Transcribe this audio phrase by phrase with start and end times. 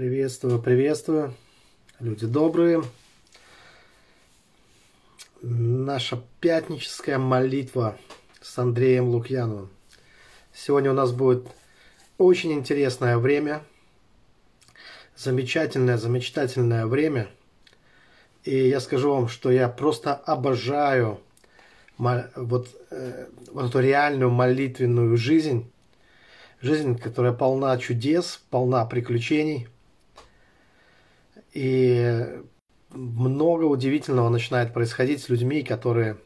[0.00, 1.34] Приветствую, приветствую,
[1.98, 2.82] люди добрые.
[5.42, 7.98] Наша пятническая молитва
[8.40, 9.68] с Андреем Лукьяновым.
[10.54, 11.46] Сегодня у нас будет
[12.16, 13.62] очень интересное время,
[15.16, 17.28] замечательное, замечательное время.
[18.44, 21.20] И я скажу вам, что я просто обожаю
[21.98, 25.70] вот, э, вот эту реальную молитвенную жизнь,
[26.62, 29.68] жизнь, которая полна чудес, полна приключений–
[31.52, 32.42] и
[32.90, 36.16] много удивительного начинает происходить с людьми, которые,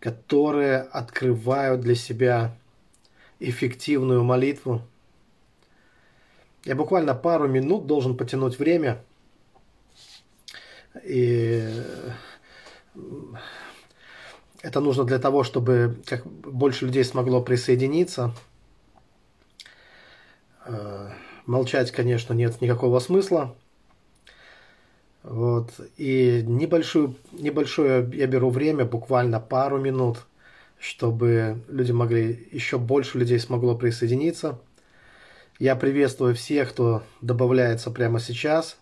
[0.00, 2.56] которые открывают для себя
[3.40, 4.82] эффективную молитву.
[6.64, 9.02] Я буквально пару минут должен потянуть время.
[11.02, 11.68] И
[14.62, 18.34] это нужно для того, чтобы как больше людей смогло присоединиться.
[21.46, 23.54] Молчать, конечно, нет никакого смысла.
[25.22, 25.70] Вот.
[25.96, 30.18] И небольшую, небольшое я беру время, буквально пару минут,
[30.78, 34.58] чтобы люди могли, еще больше людей смогло присоединиться.
[35.58, 38.76] Я приветствую всех, кто добавляется прямо сейчас.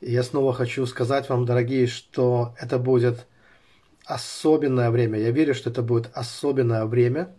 [0.00, 3.26] Я снова хочу сказать вам, дорогие, что это будет
[4.04, 5.18] особенное время.
[5.18, 7.34] Я верю, что это будет особенное время.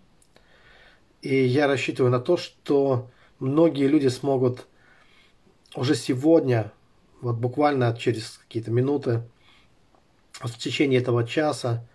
[1.22, 3.10] И я рассчитываю на то, что
[3.40, 4.68] многие люди смогут
[5.76, 6.72] уже сегодня,
[7.22, 9.24] вот буквально через какие-то минуты,
[10.34, 11.86] в течение этого часа,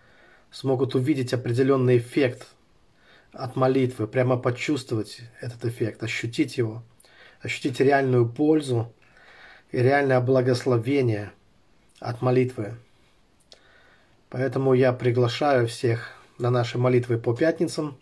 [0.51, 2.49] смогут увидеть определенный эффект
[3.33, 6.83] от молитвы, прямо почувствовать этот эффект, ощутить его,
[7.41, 8.93] ощутить реальную пользу
[9.71, 11.33] и реальное благословение
[12.01, 12.75] от молитвы.
[14.29, 17.97] Поэтому я приглашаю всех на наши молитвы по пятницам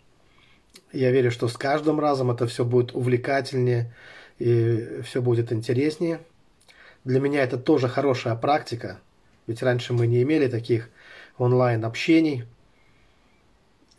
[0.93, 3.93] я верю, что с каждым разом это все будет увлекательнее
[4.39, 6.21] и все будет интереснее.
[7.03, 8.99] Для меня это тоже хорошая практика,
[9.47, 10.89] ведь раньше мы не имели таких
[11.37, 12.45] онлайн-общений,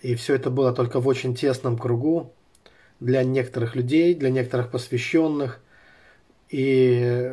[0.01, 2.33] и все это было только в очень тесном кругу
[3.01, 5.61] для некоторых людей, для некоторых посвященных.
[6.49, 7.33] И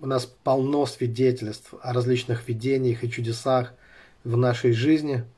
[0.00, 3.74] у нас полно свидетельств о различных видениях и чудесах
[4.24, 5.24] в нашей жизни–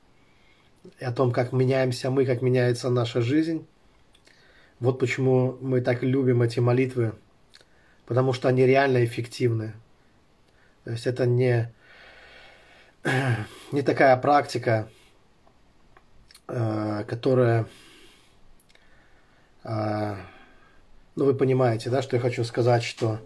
[0.99, 3.67] и о том, как меняемся мы, как меняется наша жизнь.
[4.81, 7.15] Вот почему мы так любим эти молитвы,
[8.07, 9.75] потому что они реально эффективны.
[10.85, 11.73] То есть это не,
[13.73, 14.89] не такая практика,
[16.49, 17.67] э, которая,
[19.63, 20.17] э,
[21.17, 23.21] ну вы понимаете, да, что я хочу сказать, что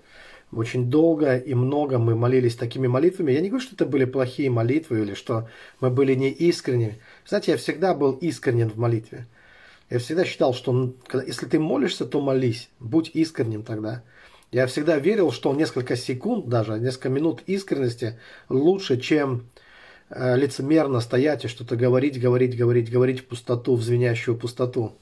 [0.52, 3.32] очень долго и много мы молились такими молитвами.
[3.32, 5.48] Я не говорю, что это были плохие молитвы или что
[5.80, 6.98] мы были неискренними.
[7.26, 9.26] Знаете, я всегда был искренен в молитве.
[9.90, 10.94] Я всегда считал, что
[11.26, 12.70] если ты молишься, то молись.
[12.80, 14.02] Будь искренним тогда.
[14.50, 19.46] Я всегда верил, что несколько секунд, даже несколько минут искренности лучше, чем
[20.08, 24.94] э, лицемерно стоять и что-то говорить, говорить, говорить, говорить в пустоту, в звенящую пустоту.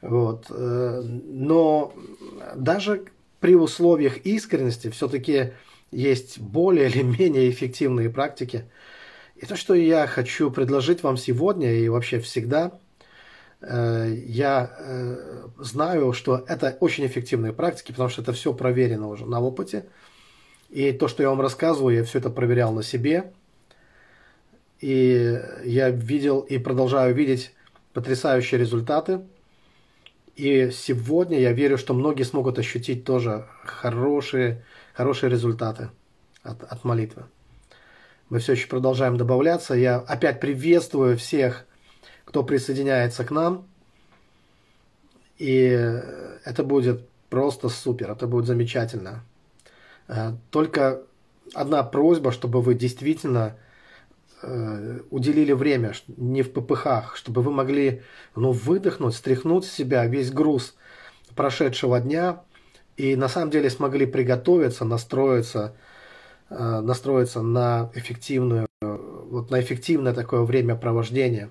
[0.00, 0.46] Вот.
[0.50, 1.92] Э, но
[2.54, 3.06] даже
[3.40, 5.52] при условиях искренности все-таки
[5.90, 8.64] есть более или менее эффективные практики.
[9.36, 12.72] И то, что я хочу предложить вам сегодня и вообще всегда,
[13.60, 19.26] э, я э, знаю, что это очень эффективные практики, потому что это все проверено уже
[19.26, 19.86] на опыте.
[20.70, 23.32] И то, что я вам рассказываю, я все это проверял на себе.
[24.80, 27.52] И я видел и продолжаю видеть
[27.92, 29.20] потрясающие результаты–
[30.38, 34.62] и сегодня я верю, что многие смогут ощутить тоже хорошие,
[34.94, 35.90] хорошие результаты
[36.44, 37.24] от, от молитвы.
[38.28, 39.74] Мы все еще продолжаем добавляться.
[39.74, 41.66] Я опять приветствую всех,
[42.24, 43.66] кто присоединяется к нам.
[45.38, 45.58] И
[46.44, 49.24] это будет просто супер, это будет замечательно.
[50.06, 51.02] Э, только
[51.52, 53.56] одна просьба, чтобы вы действительно
[54.40, 58.02] Э, уделили время, не в ППХ, чтобы вы могли
[58.36, 60.76] ну, выдохнуть, стряхнуть с себя весь груз
[61.34, 62.42] прошедшего дня
[62.96, 65.74] и на самом деле смогли приготовиться, настроиться,
[66.50, 71.50] э, настроиться на эффективную, вот на эффективное такое времяпровождение.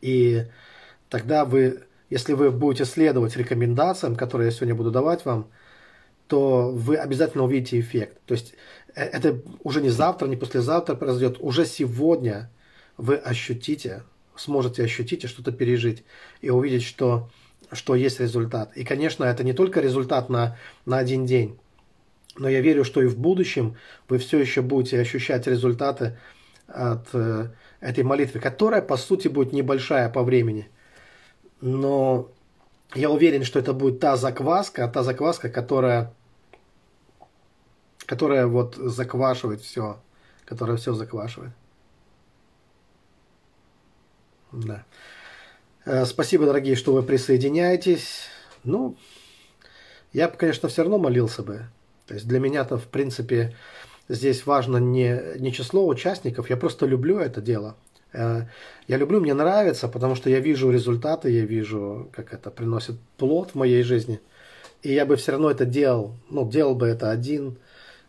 [0.00, 0.46] И
[1.10, 5.48] тогда вы, если вы будете следовать рекомендациям, которые я сегодня буду давать вам,
[6.28, 8.18] то вы обязательно увидите эффект.
[8.24, 8.54] То есть
[8.96, 12.50] это уже не завтра, не послезавтра произойдет, уже сегодня
[12.96, 14.02] вы ощутите,
[14.36, 16.02] сможете ощутить и что-то пережить,
[16.40, 17.30] и увидеть, что,
[17.72, 18.76] что есть результат.
[18.76, 20.56] И, конечно, это не только результат на,
[20.86, 21.58] на один день,
[22.38, 23.76] но я верю, что и в будущем
[24.08, 26.18] вы все еще будете ощущать результаты
[26.66, 27.48] от э,
[27.80, 30.68] этой молитвы, которая, по сути, будет небольшая по времени.
[31.60, 32.30] Но
[32.94, 36.12] я уверен, что это будет та закваска, та закваска, которая,
[38.06, 40.00] которая вот заквашивает все,
[40.44, 41.52] которая все заквашивает.
[44.52, 44.84] Да.
[45.84, 48.28] Э, спасибо, дорогие, что вы присоединяетесь.
[48.64, 48.96] Ну,
[50.12, 51.66] я бы, конечно, все равно молился бы.
[52.06, 53.54] То есть для меня-то, в принципе,
[54.08, 57.76] здесь важно не, не число участников, я просто люблю это дело.
[58.12, 58.42] Э,
[58.86, 63.50] я люблю, мне нравится, потому что я вижу результаты, я вижу, как это приносит плод
[63.50, 64.20] в моей жизни.
[64.82, 67.58] И я бы все равно это делал, ну, делал бы это один,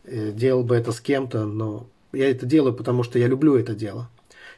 [0.07, 4.09] делал бы это с кем-то, но я это делаю, потому что я люблю это дело.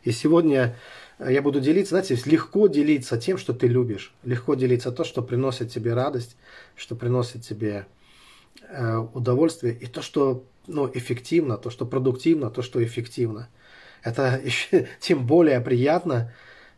[0.04, 0.76] И сегодня
[1.20, 4.14] я буду делиться, знаете, легко делиться тем, что ты любишь.
[4.24, 6.38] Легко делиться то, что приносит тебе радость,
[6.76, 7.88] что приносит тебе
[8.70, 13.50] э, удовольствие, и то, что ну, эффективно, то, что продуктивно, то, что эффективно.
[14.04, 16.34] Это еще, тем более приятно,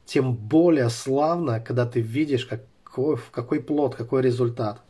[0.05, 4.81] тем более славно, когда ты видишь, какой, какой плод, какой результат.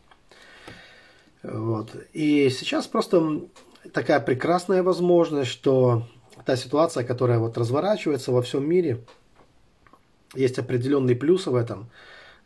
[1.42, 1.94] Вот.
[2.12, 3.42] И сейчас просто
[3.92, 6.08] такая прекрасная возможность, что
[6.44, 9.00] та ситуация, которая вот разворачивается во всем мире–
[10.34, 11.90] есть определенные плюсы в этом.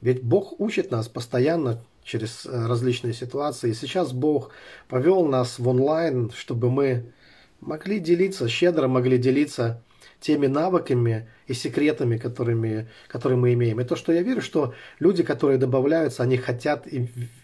[0.00, 3.70] Ведь Бог учит нас постоянно через э, различные ситуации.
[3.70, 4.50] И сейчас Бог
[4.88, 7.12] повел нас в онлайн, чтобы мы
[7.60, 9.82] могли делиться, щедро могли делиться
[10.20, 13.80] теми навыками и секретами, которыми, которые мы имеем.
[13.80, 16.86] И то, что я верю, что люди, которые добавляются, они хотят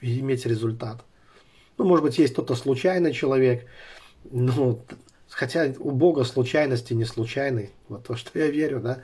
[0.00, 1.04] иметь результат.
[1.78, 3.66] Ну, может быть, есть кто-то случайный человек,
[4.30, 4.80] ну,
[5.28, 7.70] хотя у Бога случайности не случайный.
[7.88, 9.02] Вот то, что я верю, да.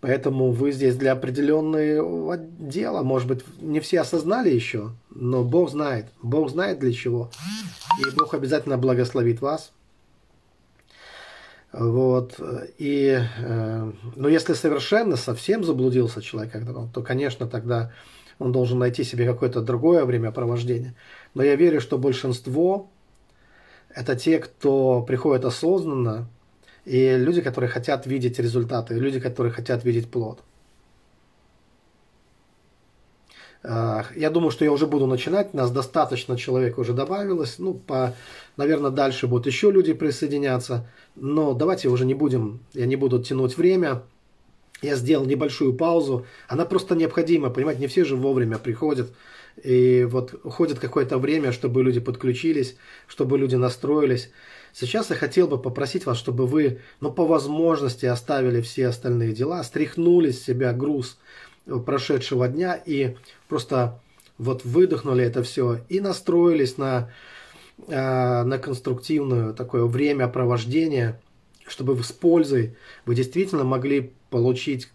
[0.00, 3.02] Поэтому вы здесь для определенного дела.
[3.02, 6.06] Может быть, не все осознали еще, но Бог знает.
[6.22, 7.30] Бог знает для чего.
[7.98, 9.72] И Бог обязательно благословит вас.
[11.72, 12.40] Вот.
[12.78, 16.52] И, э, но если совершенно, совсем заблудился человек,
[16.94, 17.92] то, конечно, тогда
[18.38, 20.94] он должен найти себе какое-то другое времяпровождение.
[21.34, 22.90] Но я верю, что большинство
[23.90, 26.28] это те, кто приходит осознанно,
[26.84, 30.42] и люди, которые хотят видеть результаты, и люди, которые хотят видеть плод.
[33.62, 35.52] А, я думаю, что я уже буду начинать.
[35.52, 37.58] Нас достаточно человек уже добавилось.
[37.58, 38.14] Ну, по,
[38.56, 40.86] наверное, дальше будут еще люди присоединяться.
[41.16, 44.02] Но давайте уже не будем, я не буду тянуть время.
[44.82, 46.26] Я сделал небольшую паузу.
[46.46, 49.10] Она просто необходима, понимаете, не все же вовремя приходят.
[49.62, 52.76] И вот уходит какое-то время, чтобы люди подключились,
[53.08, 54.30] чтобы люди настроились.
[54.72, 59.64] Сейчас я хотел бы попросить вас, чтобы вы, ну, по возможности оставили все остальные дела,
[59.64, 61.18] стряхнули с себя груз
[61.84, 63.16] прошедшего дня и
[63.48, 64.00] просто
[64.38, 67.10] вот выдохнули это все и настроились на,
[67.88, 71.20] э, на конструктивное такое времяпровождение,
[71.70, 72.76] чтобы вы с пользой
[73.06, 74.88] вы действительно могли получить,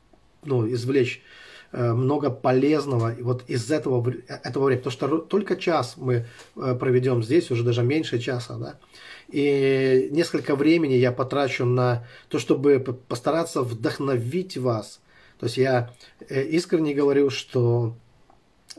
[0.44, 1.22] ну, извлечь
[1.72, 4.84] э, много полезного вот из этого, этого времени.
[4.84, 6.26] Потому что только час мы
[6.56, 8.78] э, проведем здесь, уже даже меньше часа, да,
[9.30, 15.00] и несколько времени я потрачу на то, чтобы постараться вдохновить вас.
[15.40, 15.92] То есть я
[16.30, 17.96] э, искренне говорю, что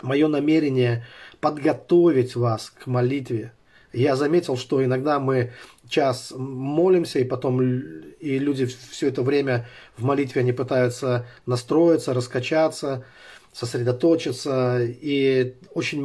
[0.02, 1.06] мое намерение
[1.40, 3.52] подготовить вас к молитве.
[3.92, 5.52] Я заметил, что иногда мы
[5.94, 13.04] час молимся, и потом и люди все это время в молитве они пытаются настроиться, раскачаться,
[13.52, 16.00] сосредоточиться, и очень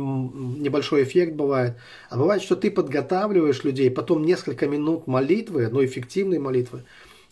[0.61, 1.73] небольшой эффект бывает.
[2.09, 6.83] А бывает, что ты подготавливаешь людей, потом несколько минут молитвы, но эффективной молитвы,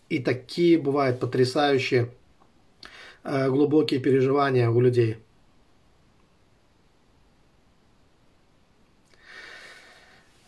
[0.09, 2.09] и такие бывают потрясающие
[3.23, 5.17] э, глубокие переживания у людей.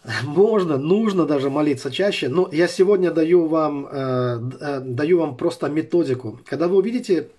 [0.23, 5.69] Можно, нужно даже молиться чаще, но я сегодня даю вам, э, э даю вам просто
[5.69, 6.39] методику.
[6.45, 7.29] Когда вы увидите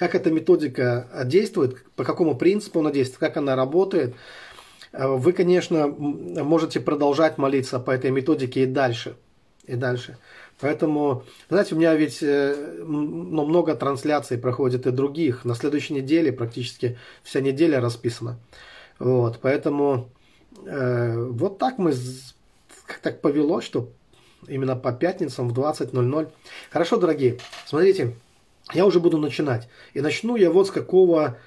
[0.00, 4.14] как эта методика действует, по какому принципу она действует, как она работает.
[4.92, 9.16] Э, вы, конечно, можете продолжать молиться по этой методике и дальше.
[9.66, 10.16] И дальше.
[10.58, 15.44] Поэтому, знаете, у меня ведь э, ну, много трансляций проходит и других.
[15.44, 18.38] На следующей неделе практически вся неделя расписана.
[18.98, 20.19] Вот, поэтому э,
[20.64, 21.92] вот так мы,
[23.02, 23.90] так повело, что
[24.48, 26.28] именно по пятницам в 20.00.
[26.70, 28.14] Хорошо, дорогие, смотрите,
[28.72, 29.68] я уже буду начинать.
[29.94, 31.38] И начну я вот с какого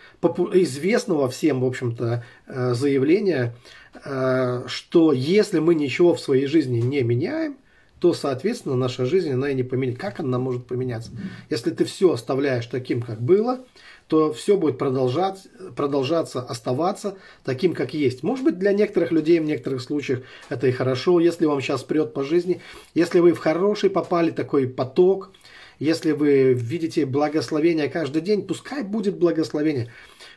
[0.54, 3.56] известного всем, в общем-то, э, заявления,
[4.04, 7.58] э, что если мы ничего в своей жизни не меняем,
[8.00, 10.02] то, соответственно, наша жизнь, она и не поменяется.
[10.02, 11.12] Как она может поменяться?
[11.50, 13.60] Если ты все оставляешь таким, как было,
[14.08, 18.24] то все будет продолжать, продолжаться, оставаться таким, как есть.
[18.24, 22.14] Может быть, для некоторых людей в некоторых случаях это и хорошо, если вам сейчас прет
[22.14, 22.62] по жизни.
[22.94, 25.32] Если вы в хороший попали такой поток,
[25.80, 29.92] Если вы видите благословение каждый день, пускай будет благословение.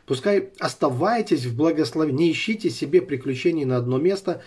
[0.07, 4.41] Пускай оставайтесь в благословении, не ищите себе приключений на одно место,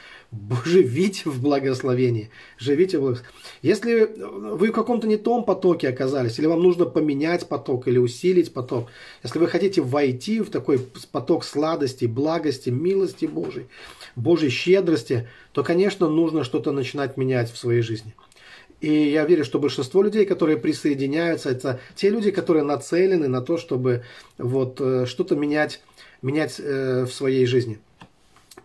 [0.63, 3.35] живите в благословении, живите в благословении.
[3.61, 4.09] Если
[4.55, 8.87] вы в каком-то не том потоке оказались, или вам нужно поменять поток или усилить поток,
[9.21, 10.79] если вы хотите войти в такой
[11.11, 13.67] поток сладости, благости, милости Божьей,
[14.15, 18.13] Божьей щедрости, то, конечно, нужно что-то начинать менять в своей жизни.
[18.81, 23.57] И я верю, что большинство людей, которые присоединяются, это те люди, которые нацелены на то,
[23.57, 24.03] чтобы
[24.37, 25.81] вот э, что-то менять,
[26.21, 27.79] менять э, в своей жизни.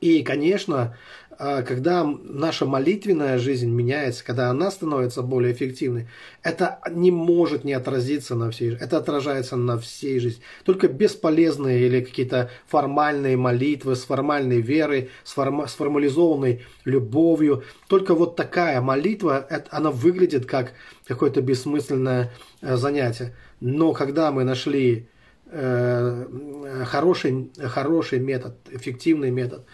[0.01, 0.97] И, конечно,
[1.39, 6.09] когда наша молитвенная жизнь меняется, когда она становится более эффективной,
[6.43, 8.85] это не может не отразиться на всей жизни.
[8.85, 10.43] Это отражается на всей жизни.
[10.65, 17.65] Только бесполезные или какие-то формальные молитвы с формальной верой, с, форм, с формализованной любовью.
[17.89, 20.73] Только вот такая молитва, она выглядит как
[21.07, 23.35] какое-то бессмысленное э, занятие.
[23.61, 25.09] Но когда мы нашли
[25.47, 29.65] э, хороший, хороший метод, эффективный метод,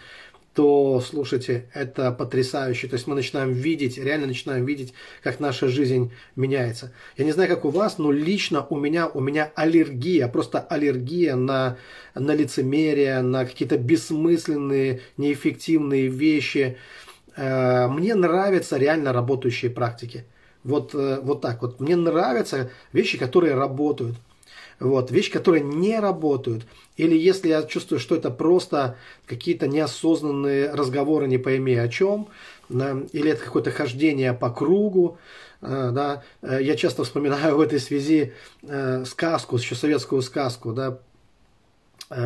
[0.53, 2.87] то, слушайте, это потрясающе.
[2.87, 4.93] То есть мы начинаем видеть, реально начинаем видеть,
[5.23, 6.91] как наша жизнь меняется.
[7.15, 11.35] Я не знаю, как у вас, но лично у меня, у меня аллергия, просто аллергия
[11.35, 11.77] на,
[12.15, 16.77] на лицемерие, на какие-то бессмысленные, неэффективные вещи.
[17.37, 20.25] Э, мне нравятся реально работающие практики.
[20.65, 21.79] Вот, э, вот так вот.
[21.79, 24.17] Мне нравятся вещи, которые работают.
[24.81, 26.63] Вот, вещи, которые не работают.
[26.97, 28.97] Или если я чувствую, что это просто
[29.27, 32.29] какие-то неосознанные разговоры не пойми о чем,
[32.69, 35.19] или это какое-то хождение по кругу,
[35.61, 38.33] э, да, э, я часто вспоминаю в этой связи
[38.63, 40.97] э, сказку, еще советскую сказку, да,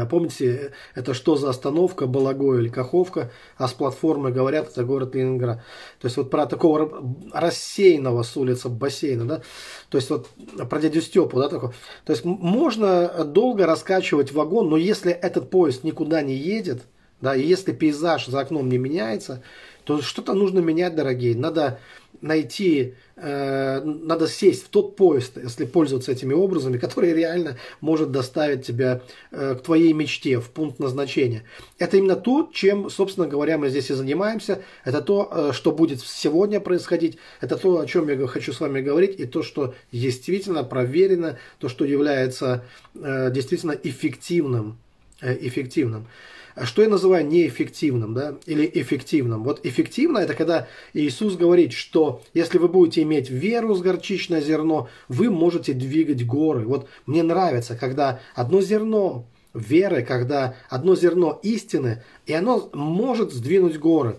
[0.09, 5.57] помните, это что за остановка, Балагой или Каховка, а с платформы говорят, это город Ленинград.
[5.99, 9.41] То есть вот про такого рассеянного с улицы бассейна, да,
[9.89, 10.29] то есть вот
[10.69, 11.73] про дядю Степу, да, такого.
[12.05, 16.83] То есть можно долго раскачивать вагон, но если этот поезд никуда не едет,
[17.21, 19.41] да, и если пейзаж за окном не меняется,
[19.83, 21.35] то что-то нужно менять, дорогие.
[21.35, 21.79] Надо
[22.21, 28.65] найти, э, надо сесть в тот поезд, если пользоваться этими образами, который реально может доставить
[28.65, 31.43] тебя э, к твоей мечте, в пункт назначения.
[31.79, 34.61] Это именно то, чем, собственно говоря, мы здесь и занимаемся.
[34.83, 37.17] Это то, э, что будет сегодня происходить.
[37.41, 41.69] Это то, о чем я хочу с вами говорить, и то, что действительно проверено, то,
[41.69, 42.63] что является
[42.95, 44.79] э, действительно эффективным.
[45.21, 46.07] Э, эффективным.
[46.55, 49.45] А что я называю неэффективным, да, или эффективным?
[49.45, 54.89] Вот эффективно это когда Иисус говорит, что если вы будете иметь веру с горчичное зерно,
[55.07, 56.65] вы можете двигать горы.
[56.65, 63.79] Вот мне нравится, когда одно зерно веры, когда одно зерно истины, и оно может сдвинуть
[63.79, 64.17] горы.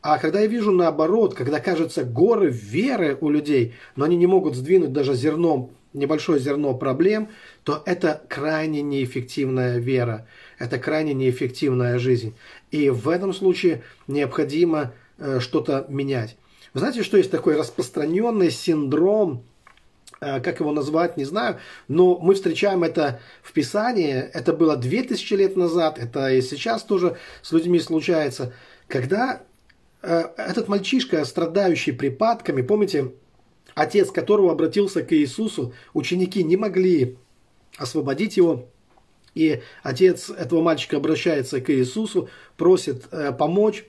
[0.00, 4.56] А когда я вижу наоборот, когда кажется горы веры у людей, но они не могут
[4.56, 7.28] сдвинуть даже зерно, небольшое зерно проблем,
[7.64, 10.26] то это крайне неэффективная вера
[10.62, 12.34] это крайне неэффективная жизнь.
[12.70, 16.36] И в этом случае необходимо э, что-то менять.
[16.72, 19.44] Вы знаете, что есть такой распространенный синдром,
[20.20, 21.58] э, как его назвать, не знаю,
[21.88, 27.16] но мы встречаем это в Писании, это было 2000 лет назад, это и сейчас тоже
[27.42, 28.52] с людьми случается,
[28.86, 29.42] когда
[30.00, 33.10] э, этот мальчишка, страдающий припадками, помните,
[33.74, 37.16] отец которого обратился к Иисусу, ученики не могли
[37.78, 38.68] освободить его
[39.34, 43.84] и отец этого мальчика обращается к Иисусу, просит э, помочь.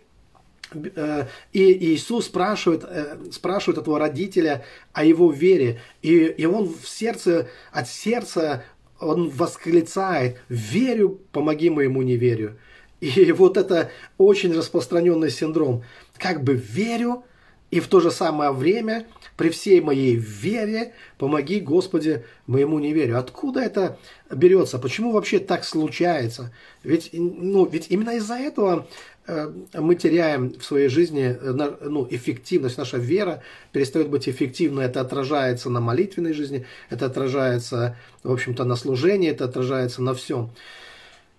[0.73, 4.63] Э, и Иисус спрашивает, э, спрашивает этого родителя
[4.93, 5.81] о его вере.
[6.01, 8.63] И, и он в сердце, от сердца
[8.99, 12.57] он восклицает, верю, помоги моему неверию.
[13.01, 15.83] И вот это очень распространенный синдром.
[16.17, 17.25] Как бы верю,
[17.69, 23.17] и в то же самое время, при всей моей вере, помоги, Господи, моему неверию.
[23.17, 23.97] Откуда это
[24.31, 24.79] берется?
[24.79, 26.53] Почему вообще так случается?
[26.83, 28.87] Ведь, ну, ведь именно из-за этого
[29.25, 35.01] э, мы теряем в своей жизни э, ну, эффективность, наша вера перестает быть эффективной, это
[35.01, 40.51] отражается на молитвенной жизни, это отражается, в общем-то, на служении, это отражается на всем.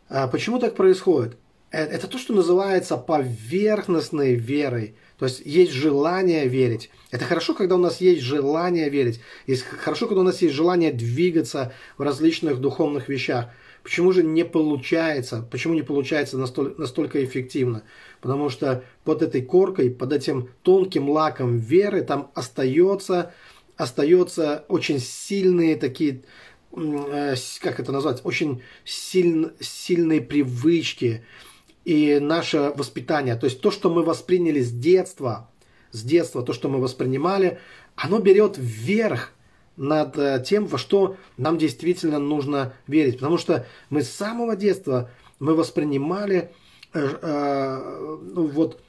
[0.09, 1.37] А почему так происходит?
[1.75, 4.95] Э, это то, что называется поверхностной верой.
[5.19, 6.91] То есть есть желание верить.
[7.11, 9.21] Это хорошо, когда у нас есть желание верить.
[9.49, 13.47] Есть хорошо, когда у нас есть желание двигаться в различных духовных вещах.
[13.83, 15.47] Почему же не получается?
[15.51, 17.83] Почему не получается настолько, настолько эффективно?
[18.21, 23.35] Потому что под этой коркой, под этим тонким лаком веры там остается,
[23.77, 26.23] остается очень сильные такие,
[26.77, 31.25] э, как это назвать, очень силь, сильные привычки,
[31.85, 35.51] и наше воспитание, то есть то, что мы восприняли с детства,
[35.93, 37.59] с детства, то, что мы воспринимали,
[37.97, 39.33] оно берет вверх
[39.77, 43.15] над э, тем, во что нам действительно нужно верить.
[43.15, 45.11] Потому что мы с самого детства
[45.41, 46.51] мы воспринимали
[46.93, 48.81] э, э, ну, вот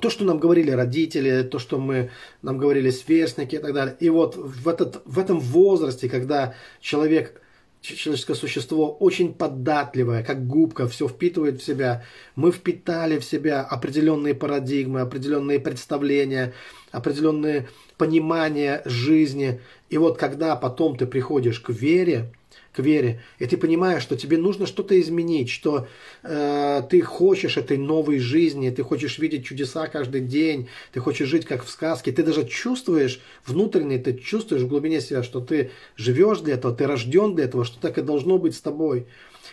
[0.00, 2.10] то, что нам говорили родители, то, что мы,
[2.42, 3.96] нам говорили сверстники и так далее.
[3.98, 7.39] И вот в, этот, в этом возрасте, когда человек,
[7.80, 12.04] человеческое существо очень податливое, как губка, все впитывает в себя,
[12.36, 16.52] мы впитали в себя определенные парадигмы, определенные представления,
[16.92, 19.60] определенные понимания жизни.
[19.88, 22.32] И вот когда потом ты приходишь к вере,
[22.72, 25.88] к вере, и ты понимаешь, что тебе нужно что-то изменить, что
[26.22, 31.46] э, ты хочешь этой новой жизни, ты хочешь видеть чудеса каждый день, ты хочешь жить
[31.46, 36.40] как в сказке, ты даже чувствуешь внутренне, ты чувствуешь в глубине себя, что ты живешь
[36.40, 39.06] для этого, ты рожден для этого, что так и должно быть с тобой.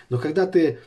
[0.09, 0.79] Но когда ты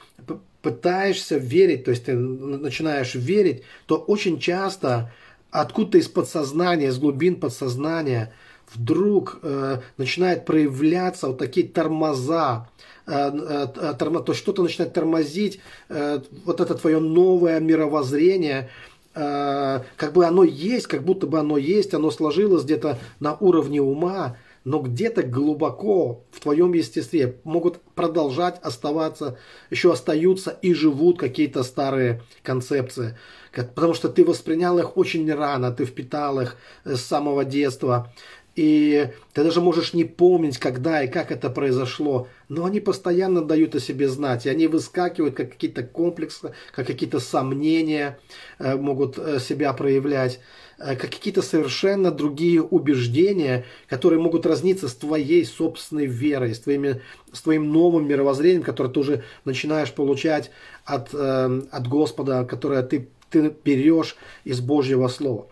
[0.62, 5.12] пытаешься верить, то есть ты начинаешь верить, то очень часто
[5.50, 8.32] откуда-то из подсознания, из глубин подсознания–
[8.74, 12.68] вдруг э, начинает проявляться вот такие тормоза,
[13.06, 18.70] э, э, э тормо, то что-то начинает тормозить, вот это твое новое мировоззрение,
[19.12, 24.36] как бы оно есть, как будто бы оно есть, оно сложилось где-то на уровне ума,
[24.64, 29.38] но где-то глубоко в твоем естестве могут продолжать оставаться,
[29.70, 33.16] еще остаются и живут какие-то старые концепции.
[33.52, 38.12] Потому что ты воспринял их очень рано, ты впитал их с самого детства.
[38.56, 43.76] И ты даже можешь не помнить, когда и как это произошло, но они постоянно дают
[43.76, 48.18] о себе знать, и они выскакивают, как какие-то комплексы, как какие-то сомнения
[48.58, 50.40] э, могут э, себя проявлять,
[50.78, 57.02] э, как какие-то совершенно другие убеждения, которые могут разниться с твоей собственной верой, с, твоими,
[57.32, 60.50] с твоим новым мировоззрением, которое ты уже начинаешь получать
[60.84, 65.46] от, от Господа, которое ты, ты берешь из Божьего Слова.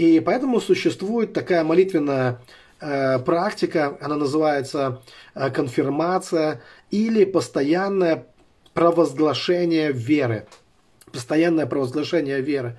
[0.00, 2.40] И поэтому существует такая молитвенная
[2.80, 5.02] э, практика, она называется
[5.34, 8.24] э, конфирмация или постоянное
[8.72, 10.46] провозглашение веры.
[11.12, 12.78] Постоянное провозглашение веры.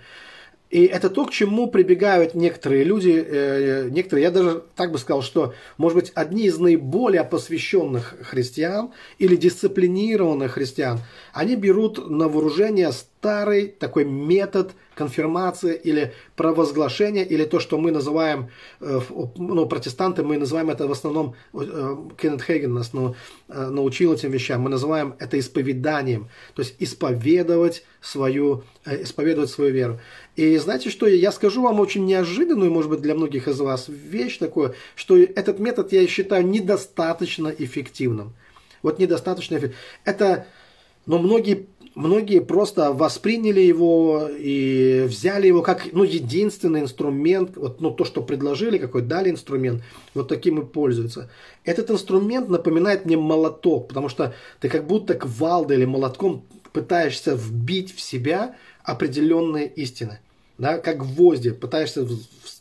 [0.71, 5.21] И это то, к чему прибегают некоторые люди, э, некоторые, я даже так бы сказал,
[5.21, 11.01] что, может быть, одни из наиболее посвященных христиан или дисциплинированных христиан,
[11.33, 18.49] они берут на вооружение старый такой метод конфирмации или провозглашения, или то, что мы называем,
[18.79, 18.99] э,
[19.35, 23.15] ну, протестанты, мы называем это в основном, э, Кеннет Хейген нас ну,
[23.47, 29.99] научил этим вещам, мы называем это исповеданием, то есть исповедовать свою, исповедовать свою веру.
[30.35, 34.39] И знаете что, я скажу вам очень неожиданную, может быть, для многих из вас вещь
[34.39, 38.33] такую, что этот метод я считаю недостаточно эффективным.
[38.81, 39.79] Вот недостаточно эффективным.
[40.05, 40.47] Это,
[41.05, 47.91] но многие многие просто восприняли его и взяли его как ну, единственный инструмент, вот, ну,
[47.91, 49.81] то, что предложили, какой дали инструмент,
[50.13, 51.29] вот таким и пользуются.
[51.63, 57.95] Этот инструмент напоминает мне молоток, потому что ты как будто квалдой или молотком пытаешься вбить
[57.95, 60.19] в себя определенные истины.
[60.57, 62.07] Да, как гвозди, пытаешься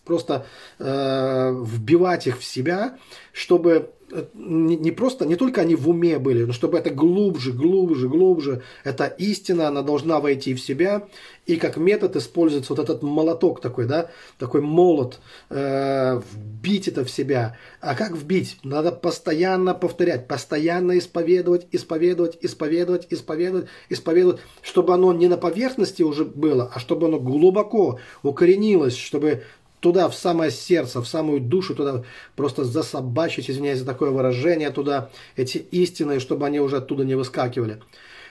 [0.06, 0.46] просто
[0.78, 2.96] э, вбивать их в себя,
[3.32, 3.90] чтобы
[4.34, 9.06] не просто, не только они в уме были, но чтобы это глубже, глубже, глубже, эта
[9.06, 11.08] истина, она должна войти в себя,
[11.46, 15.18] и как метод используется вот этот молоток такой, да, такой молот,
[15.48, 17.56] э, вбить это в себя.
[17.80, 18.58] А как вбить?
[18.62, 26.24] Надо постоянно повторять, постоянно исповедовать, исповедовать, исповедовать, исповедовать, исповедовать, чтобы оно не на поверхности уже
[26.24, 29.42] было, а чтобы оно глубоко укоренилось, чтобы
[29.80, 32.04] туда, в самое сердце, в самую душу, туда
[32.36, 37.80] просто засобачить, извиняюсь за такое выражение, туда эти истины, чтобы они уже оттуда не выскакивали.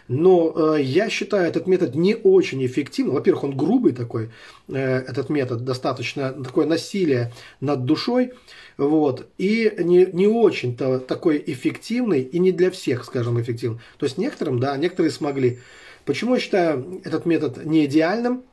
[0.08, 3.14] Но э, я считаю этот метод не очень эффективным.
[3.14, 4.30] Во-первых, он грубый такой,
[4.68, 7.32] э, этот метод, достаточно такое насилие
[7.62, 8.34] над душой.
[8.78, 13.80] Вот, и не, не очень-то такой эффективный, и не для всех, скажем, эффективный.
[13.98, 15.60] То есть некоторым, да, некоторые смогли.
[16.06, 18.44] Почему я считаю этот метод не идеальным?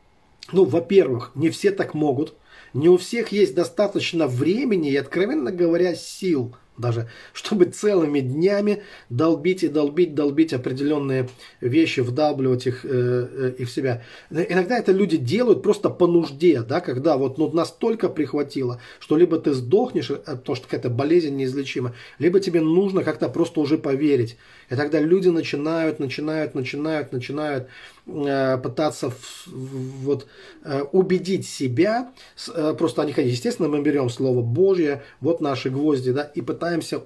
[0.53, 2.35] Ну, во-первых, не все так могут–
[2.77, 9.65] не у всех есть достаточно времени и, откровенно говоря, сил даже, чтобы целыми днями долбить
[9.65, 11.29] и долбить, долбить определенные
[11.61, 14.03] вещи, вдалбливать их, э, э, их в себя.
[14.31, 19.39] Иногда это люди делают просто по нужде, да, когда вот ну, настолько прихватило, что либо
[19.39, 24.37] ты сдохнешь, э, потому что какая-то болезнь неизлечима, либо тебе нужно как-то просто уже поверить.
[24.71, 27.69] И тогда люди начинают, начинают, начинают, начинают
[28.07, 30.27] э, пытаться в, вот,
[30.65, 32.13] э, убедить себя.
[32.55, 37.03] Э, просто они, естественно, мы берем слово Божье, вот наши гвозди, да, и пытаемся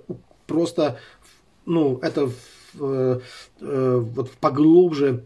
[0.47, 0.99] просто,
[1.67, 2.31] ну, это
[2.79, 3.21] э,
[3.61, 5.25] э, вот поглубже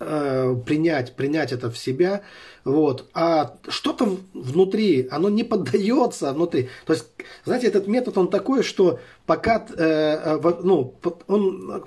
[0.00, 2.22] э, принять, принять это в себя,
[2.64, 6.68] вот, а что-то внутри, оно не поддается внутри.
[6.86, 7.06] То есть,
[7.44, 10.94] знаете, этот метод, он такой, что пока, э, э ну,
[11.26, 11.84] он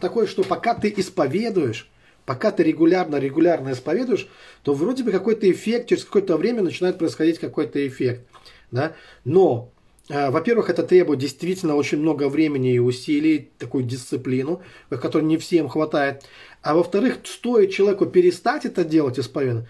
[0.00, 1.90] такой, что пока ты исповедуешь,
[2.24, 4.28] пока ты регулярно, регулярно исповедуешь,
[4.62, 8.26] то вроде бы какой-то эффект, через какое-то время начинает происходить какой-то эффект.
[8.70, 8.94] Да?
[9.24, 9.70] Но
[10.08, 15.68] Э, во-первых, это требует действительно очень много времени и усилий, такую дисциплину, которой не всем
[15.68, 16.24] хватает.
[16.66, 19.68] А во-вторых, стоит человеку перестать это делать исповедно,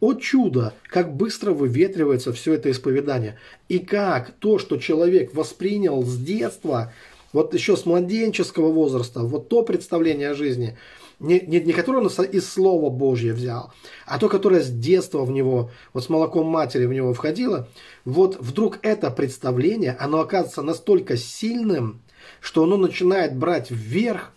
[0.00, 3.38] о чудо, как быстро выветривается все это исповедание.
[3.68, 6.94] И как то, что человек воспринял с детства,
[7.34, 10.78] вот еще с младенческого возраста, вот то представление о жизни–
[11.20, 13.72] не, не, не которое он из Слова Божьего взял,
[14.06, 17.68] а то, которое с детства в него, вот с молоком матери в него входило,
[18.04, 22.00] вот вдруг это представление, оно оказывается настолько сильным,
[22.40, 24.32] что оно начинает брать вверх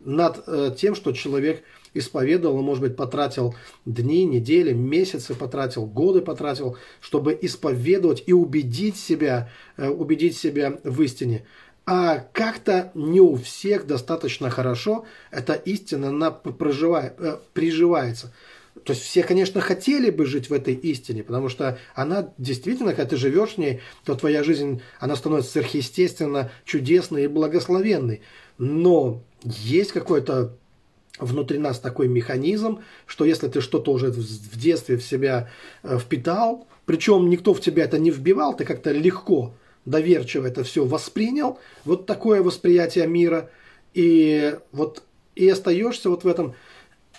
[0.00, 1.62] над э, тем, что человек
[1.94, 8.96] исповедовал, он, может быть, потратил дни, недели, месяцы потратил, годы потратил, чтобы исповедовать и убедить
[8.96, 11.44] себя, э, убедить себя в истине
[11.92, 18.32] а как-то не у всех достаточно хорошо эта истина она проживает, э, приживается.
[18.84, 23.10] То есть все, конечно, хотели бы жить в этой истине, потому что она действительно, когда
[23.10, 28.22] ты живешь в ней, то твоя жизнь, она становится сверхъестественно чудесной и благословенной.
[28.58, 30.56] Но есть какой-то
[31.18, 35.50] внутри нас такой механизм, что если ты что-то уже в детстве в себя
[35.82, 40.84] э, впитал, причем никто в тебя это не вбивал, ты как-то легко доверчиво это все
[40.84, 43.50] воспринял, вот такое восприятие мира,
[43.94, 45.02] и вот
[45.34, 46.54] и остаешься вот в этом,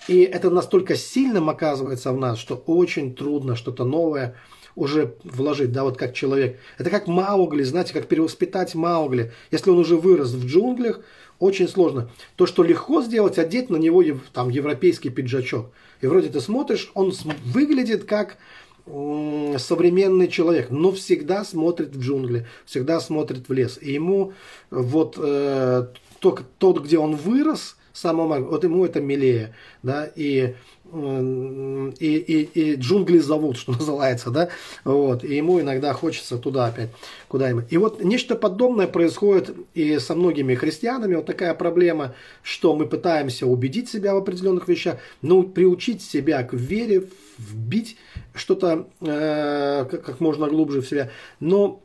[0.07, 4.35] и это настолько сильным оказывается в нас, что очень трудно что-то новое
[4.75, 6.59] уже вложить, да, вот как человек.
[6.77, 9.33] Это как Маугли, знаете, как перевоспитать Маугли.
[9.51, 11.01] Если он уже вырос в джунглях,
[11.41, 12.09] очень сложно.
[12.35, 15.71] То, что легко сделать, одеть на него там европейский пиджачок.
[15.99, 18.37] И вроде ты смотришь, он выглядит как
[18.85, 23.79] современный человек, но всегда смотрит в джунгли, всегда смотрит в лес.
[23.81, 24.33] И ему
[24.69, 25.87] вот э,
[26.19, 30.55] тот, тот, где он вырос, самому, вот ему это милее, да, и
[30.93, 34.49] и, и, и джунгли зовут, что называется, да,
[34.83, 36.89] вот, и ему иногда хочется туда опять,
[37.27, 37.65] куда-нибудь.
[37.69, 43.45] И вот нечто подобное происходит и со многими христианами, вот такая проблема, что мы пытаемся
[43.45, 47.97] убедить себя в определенных вещах, но приучить себя к вере, вбить
[48.33, 51.81] что-то э, как, как можно глубже в себя, но,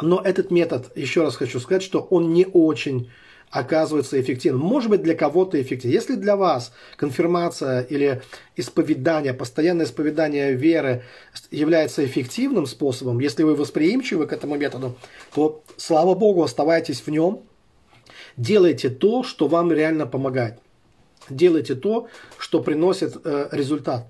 [0.00, 3.08] но этот метод, еще раз хочу сказать, что он не очень
[3.50, 4.62] оказывается эффективным.
[4.62, 5.94] Может быть, для кого-то эффективным.
[5.94, 8.22] Если для вас конфирмация или
[8.56, 11.02] исповедание, постоянное исповедание веры
[11.50, 14.96] является эффективным способом, если вы восприимчивы к этому методу,
[15.34, 17.42] то, слава Богу, оставайтесь в нем,
[18.36, 20.58] делайте то, что вам реально помогает.
[21.28, 22.08] Делайте то,
[22.38, 24.06] что приносит э, результат.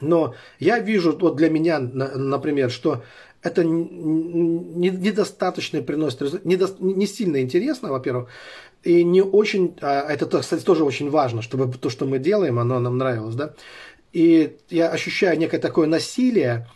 [0.00, 3.02] Но я вижу, вот для меня, например, что
[3.42, 8.28] это недостаточно приносит результат, не сильно интересно, во-первых,
[8.82, 12.80] и не очень, а это, кстати, тоже очень важно, чтобы то, что мы делаем, оно
[12.80, 13.54] нам нравилось, да,
[14.12, 16.66] и я ощущаю некое такое насилие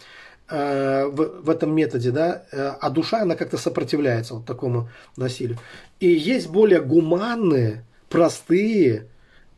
[0.49, 5.59] э, в, в этом методе, да, э, а душа, она как-то сопротивляется вот такому насилию.
[5.99, 9.09] И есть более гуманные, простые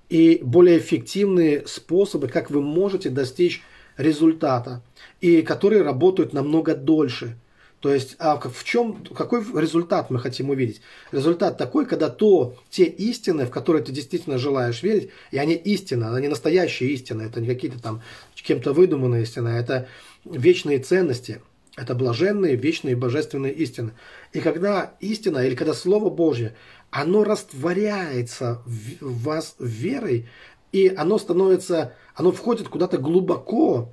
[0.09, 3.62] и более эффективные способы, как вы можете достичь
[3.97, 4.83] результата,
[5.21, 7.37] и которые работают намного дольше.
[7.81, 10.81] То есть, а в чем, какой результат мы хотим увидеть?
[11.12, 16.05] Результат такой, когда то, те истины, в которые ты действительно желаешь верить, и они истины,
[16.05, 18.01] они настоящие истины, это не какие-то там
[18.35, 19.87] кем-то выдуманные истины, это
[20.25, 21.43] вечные ценности,
[21.77, 23.93] это блаженные, вечные, божественные истины.
[24.33, 26.55] И когда истина, или когда Слово Божье,
[26.90, 30.27] оно растворяется в вас верой,
[30.73, 33.93] и оно становится оно входит куда-то глубоко,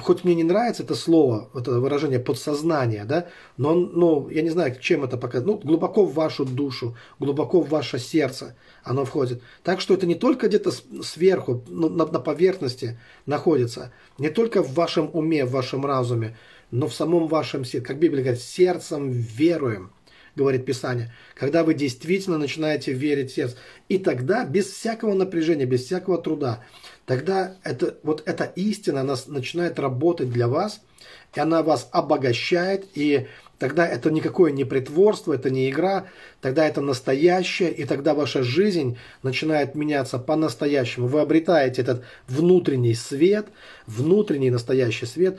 [0.00, 4.76] хоть мне не нравится это слово, это выражение подсознание, да, но, ну, я не знаю,
[4.80, 9.42] чем это показывает, ну, глубоко в вашу душу, глубоко в ваше сердце оно входит.
[9.62, 10.72] Так что это не только где-то
[11.02, 16.36] сверху, ну, на, на поверхности находится, не только в вашем уме, в вашем разуме,
[16.70, 17.86] но в самом вашем сердце.
[17.86, 19.92] Как Библия говорит, сердцем веруем
[20.36, 23.56] говорит Писание, когда вы действительно начинаете верить в сердце.
[23.88, 26.62] И тогда без всякого напряжения, без всякого труда,
[27.06, 30.80] тогда это, вот эта истина, она начинает работать для вас,
[31.34, 36.06] и она вас обогащает, и тогда это никакое не притворство, это не игра,
[36.40, 41.06] тогда это настоящее, и тогда ваша жизнь начинает меняться по-настоящему.
[41.06, 43.46] Вы обретаете этот внутренний свет,
[43.86, 45.38] внутренний настоящий свет,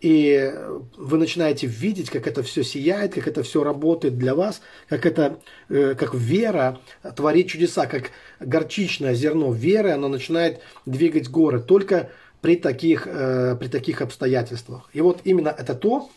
[0.00, 0.52] и
[0.96, 5.38] вы начинаете видеть, как это все сияет, как это все работает для вас, как это,
[5.68, 6.78] э, как вера
[7.16, 13.68] творит чудеса, как горчичное зерно веры, оно начинает двигать горы только при таких, э, при
[13.68, 14.90] таких обстоятельствах.
[14.92, 16.10] И вот именно это то,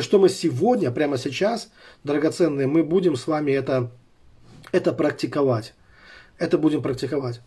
[0.00, 1.70] что мы сегодня, прямо сейчас,
[2.04, 3.90] драгоценные, мы будем с вами это,
[4.72, 5.74] это практиковать.
[6.38, 7.40] Это будем практиковать.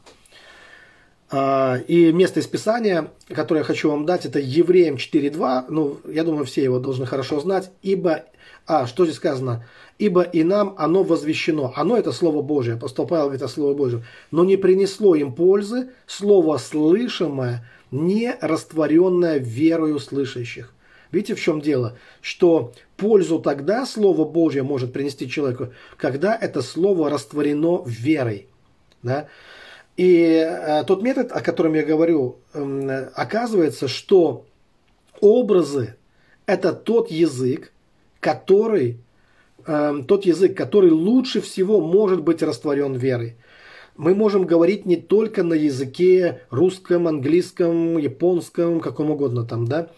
[1.36, 5.66] А, и место из Писания, которое я хочу вам дать, это Евреям 4.2.
[5.70, 7.72] Ну, я думаю, все его должны хорошо знать.
[7.82, 8.26] Ибо,
[8.68, 9.66] а, что здесь сказано?
[9.98, 11.74] Ибо и нам оно возвещено.
[11.76, 12.76] Оно это Слово Божие.
[12.76, 14.04] Апостол Павел говорит о Слове Божьем.
[14.30, 20.72] Но не принесло им пользы Слово слышимое, не растворенное верою слышащих.
[21.12, 21.98] Видите, в чем дело?
[22.22, 28.46] Что пользу тогда Слово Божье может принести человеку, когда это Слово растворено верой.
[29.02, 29.28] Да?
[29.96, 32.38] И э, тот метод, о котором я говорю,
[33.16, 34.46] оказывается, что
[35.22, 35.96] образы–
[36.46, 37.72] это тот язык,
[38.20, 38.98] который,
[39.68, 43.36] э, тот язык, который лучше всего может быть растворен верой.
[43.96, 49.90] Мы можем говорить не только на языке русском, английском, японском, каком угодно там, да,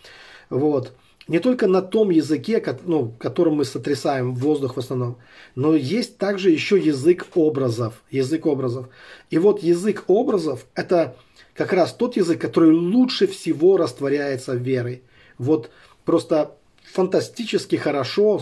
[0.50, 0.92] вот–
[1.28, 5.18] не только на том языке, ну, которым мы сотрясаем воздух в основном,
[5.56, 8.04] но есть также еще язык образов.
[8.12, 8.88] Язык образов.
[9.30, 11.16] И вот язык образов– это
[11.54, 15.04] как раз тот язык, который лучше всего растворяется верой.
[15.38, 15.72] Вот
[16.04, 18.42] просто фантастически хорошо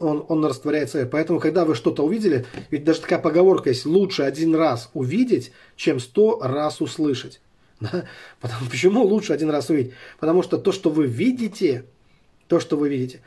[0.00, 1.08] он, он растворяется.
[1.10, 6.00] Поэтому, когда вы что-то увидели, ведь даже такая поговорка есть, лучше один раз увидеть, чем
[6.00, 7.40] сто раз услышать.
[7.92, 8.04] Да?
[8.40, 9.92] Потому, почему лучше один раз увидеть?
[10.18, 11.84] Потому что то, что вы видите,
[12.48, 13.20] то, что вы видите,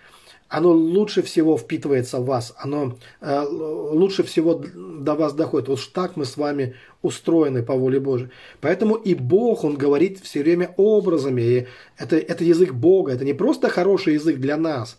[0.50, 5.68] оно лучше всего впитывается в вас, оно э, лучше всего до вас доходит.
[5.68, 8.30] Вот так мы с вами устроены по воле Божией.
[8.62, 11.42] Поэтому и Бог, Он говорит все время образами.
[11.42, 11.68] И
[11.98, 14.98] это, это язык Бога, это не просто хороший язык для нас,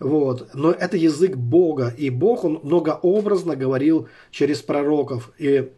[0.00, 1.94] вот, но это язык Бога.
[1.96, 5.32] И Бог, Он многообразно говорил через пророков.
[5.38, 5.70] И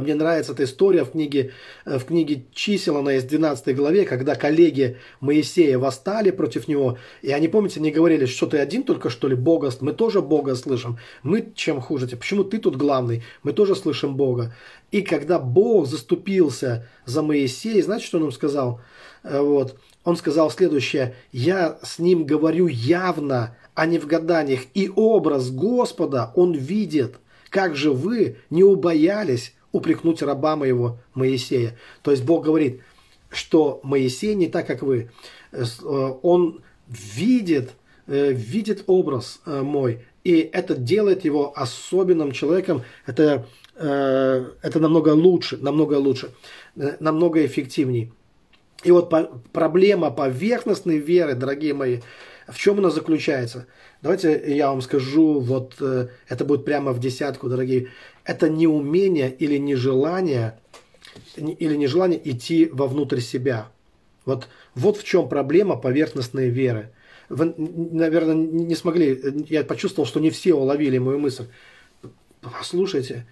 [0.00, 1.52] мне нравится эта история в книге,
[1.84, 6.98] э, в книге чисел, она в 12 главе, когда коллеги Моисея восстали против него.
[7.22, 10.56] И они, помните, не говорили, что ты один только что ли Бога, мы тоже Бога
[10.56, 10.98] слышим.
[11.22, 12.08] Мы чем хуже?
[12.08, 13.22] Почему ты тут главный?
[13.44, 14.52] Мы тоже слышим Бога.
[14.90, 18.80] И когда Бог заступился за Моисея, знаете, что он им сказал?
[19.22, 19.76] Э, вот.
[20.04, 21.14] Он сказал следующее.
[21.32, 27.16] «Я с ним говорю явно, а не в гаданиях, и образ Господа он видит.
[27.50, 31.76] Как же вы не убоялись упрекнуть раба моего Моисея.
[32.02, 32.80] То есть Бог говорит,
[33.30, 35.10] что Моисей не так, как вы.
[35.52, 35.64] Э,
[36.22, 37.70] он видит,
[38.06, 42.82] э, видит образ э, мой, и это делает его особенным человеком.
[43.06, 46.32] Это, это намного лучше, намного лучше,
[46.74, 48.10] намного эффективнее.
[48.82, 49.10] И вот
[49.52, 52.00] проблема поверхностной веры, дорогие мои,
[52.46, 53.66] в чем она заключается?
[54.02, 57.88] Давайте я вам скажу, вот это будет прямо в десятку, дорогие
[58.28, 60.58] это неумение или нежелание,
[61.34, 63.72] или нежелание идти вовнутрь себя.
[64.26, 66.92] Вот, вот в чем проблема поверхностной веры.
[67.30, 71.46] Вы, наверное, не смогли, я почувствовал, что не все уловили мою мысль.
[72.42, 73.26] Послушайте,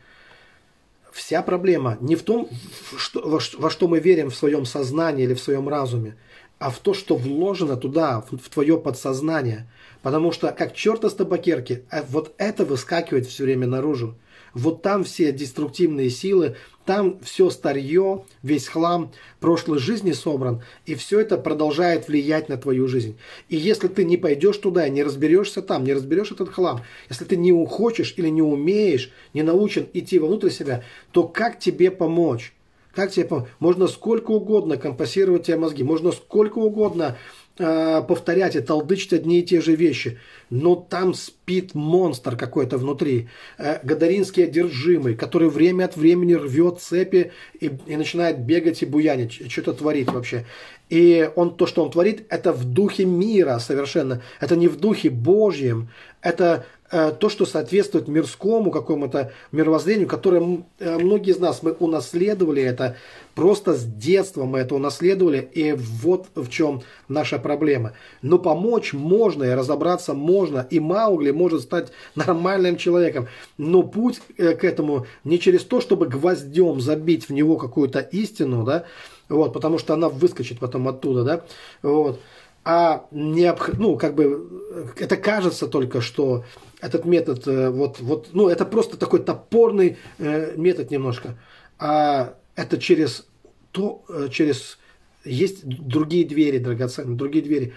[1.12, 2.48] вся проблема не в том,
[2.96, 6.16] что, во, во что мы верим в своем сознании или в своем разуме,
[6.59, 9.68] а в то, что вложено туда, в, в твое подсознание.
[10.00, 14.16] Потому что, как черт из табакерки, э, вот это выскакивает все время наружу.
[14.57, 21.21] Вот там все деструктивные силы, там все старье, весь хлам прошлой жизни собран, и все
[21.21, 23.19] это продолжает влиять на твою жизнь.
[23.51, 27.37] И если ты не пойдешь туда, не разберешься там, не разберешь этот хлам, если ты
[27.37, 32.55] не хочешь или не умеешь, не научен идти вовнутрь себя, то как тебе помочь?
[32.95, 33.49] Как тебе помочь?
[33.59, 37.19] Можно сколько угодно компасировать тебе мозги, можно сколько угодно
[37.59, 40.19] э, повторять и толдычить одни и те же вещи.
[40.51, 47.33] Но там спит монстр какой-то внутри, э, гадаринский одержимый, который время от времени рвет цепи
[47.59, 50.45] и, и начинает бегать и буянить, что-то творит вообще.
[50.88, 55.11] И он, то, что он творит, это в духе мира совершенно, это не в духе
[55.11, 55.88] Божьем,
[56.23, 62.62] это Э, то, что соответствует мирскому какому-то мировоззрению, которое э, многие из нас мы унаследовали
[62.62, 62.96] это
[63.37, 67.92] просто с детства мы это унаследовали, и вот в чем наша проблема.
[68.22, 73.29] Но помочь можно, и разобраться можно, и Маугли может стать нормальным человеком.
[73.59, 78.64] Но путь э, к этому не через то, чтобы гвоздем забить в него какую-то истину,
[78.64, 78.85] да,
[79.29, 81.44] вот, потому что она выскочит потом оттуда, да,
[81.83, 82.20] вот,
[82.68, 83.79] а необх...
[83.79, 86.44] ну, как бы, это кажется только, что
[86.81, 91.38] этот метод, э, вот, вот, ну, это просто такой топорный э, метод немножко,
[91.79, 93.24] а это через
[93.70, 94.79] то, э, через
[95.24, 97.72] есть другие двери драгоценные, другие двери.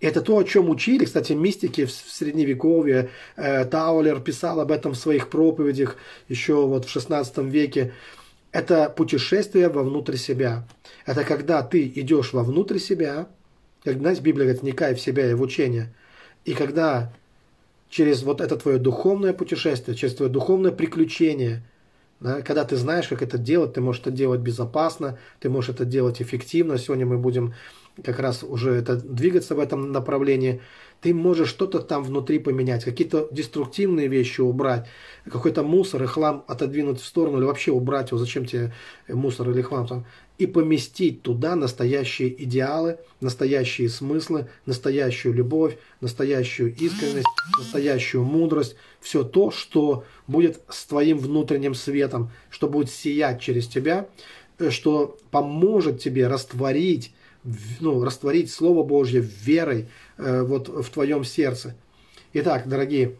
[0.00, 3.10] Это то, о чем учили, кстати, мистики в Средневековье.
[3.36, 5.96] Таулер писал об этом в своих проповедях
[6.28, 7.92] еще вот в 16 веке.
[8.52, 10.66] Это путешествие вовнутрь себя.
[11.06, 13.28] Это когда ты идешь вовнутрь себя,
[13.84, 15.92] как, знаете, Библия говорит, вникай в себя и в учение.
[16.44, 17.12] И когда
[17.88, 21.62] через вот это твое духовное путешествие, через твое духовное приключение,
[22.20, 25.84] да, когда ты знаешь, как это делать, ты можешь это делать безопасно, ты можешь это
[25.84, 26.78] делать эффективно.
[26.78, 27.54] Сегодня мы будем
[28.04, 30.60] как раз уже это, двигаться в этом направлении
[31.00, 34.86] ты можешь что-то там внутри поменять, какие-то деструктивные вещи убрать,
[35.24, 38.72] какой-то мусор и хлам отодвинуть в сторону или вообще убрать его, зачем тебе
[39.08, 40.06] мусор или хлам там,
[40.40, 47.26] и поместить туда настоящие идеалы, настоящие смыслы, настоящую любовь, настоящую искренность,
[47.58, 54.08] настоящую мудрость, все то, что будет с твоим внутренним светом, что будет сиять через тебя,
[54.58, 57.12] э, что поможет тебе растворить
[57.80, 61.74] ну, растворить Слово Божье верой э, вот в твоем сердце.
[62.32, 63.16] Итак, дорогие,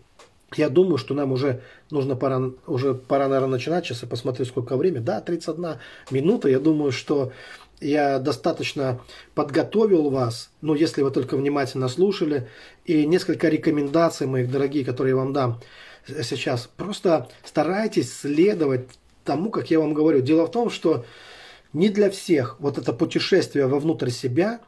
[0.57, 3.87] я думаю, что нам уже нужно пора, уже пора, наверное, начинать.
[3.87, 5.03] Сейчас я посмотрю, сколько времени.
[5.03, 5.77] Да, 31
[6.11, 6.49] минута.
[6.49, 7.33] Я думаю, что
[7.81, 9.01] я достаточно
[9.35, 12.49] подготовил вас, ну, если вы только внимательно слушали,
[12.85, 15.61] и несколько рекомендаций моих, дорогие, которые я вам дам
[16.23, 16.69] сейчас.
[16.77, 18.89] Просто старайтесь следовать
[19.25, 20.21] тому, как я вам говорю.
[20.21, 21.05] Дело в том, что
[21.73, 24.61] не для всех вот это путешествие вовнутрь себя,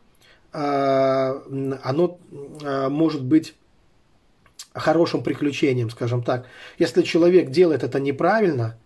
[0.53, 1.43] а,
[1.83, 2.19] оно
[2.63, 3.55] а, может быть
[4.75, 6.47] хорошим приключением, скажем так.
[6.79, 8.77] Если человек делает это неправильно,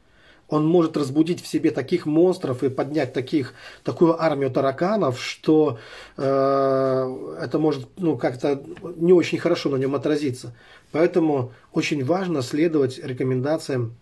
[0.48, 5.78] он может разбудить в себе таких монстров и поднять таких, такую армию тараканов, что
[6.16, 8.62] э, это может ну, как-то
[8.96, 10.54] не очень хорошо на нем отразиться.
[10.92, 13.96] Поэтому очень важно следовать рекомендациям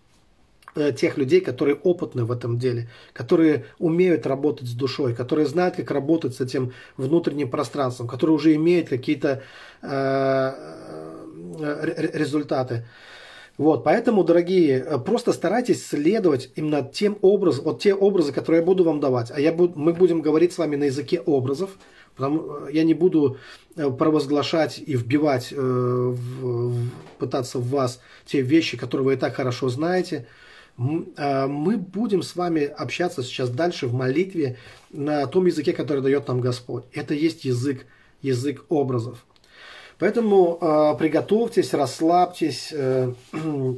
[0.77, 5.77] Э, тех людей, которые опытны в этом деле, которые умеют работать с душой, которые знают,
[5.77, 9.43] как работать с этим внутренним пространством, которые уже имеют какие-то
[9.83, 10.53] э,
[11.61, 12.85] результаты.
[13.57, 18.67] Вот, поэтому, дорогие, э, просто старайтесь следовать именно тем образом, вот те образы, которые я
[18.67, 19.31] буду вам давать.
[19.31, 21.71] А я буду, мы будем говорить с вами на языке образов,
[22.17, 23.39] потому я не буду
[23.77, 26.89] провозглашать и вбивать, э, в,
[27.19, 30.27] пытаться в вас те вещи, которые вы и так хорошо знаете.
[30.77, 34.57] Мы будем с вами общаться сейчас дальше в молитве
[34.91, 36.83] на том языке, который дает нам Господь.
[36.93, 37.87] Это есть язык,
[38.23, 39.25] язык образов.
[39.99, 43.13] Поэтому э, приготовьтесь, расслабьтесь, э,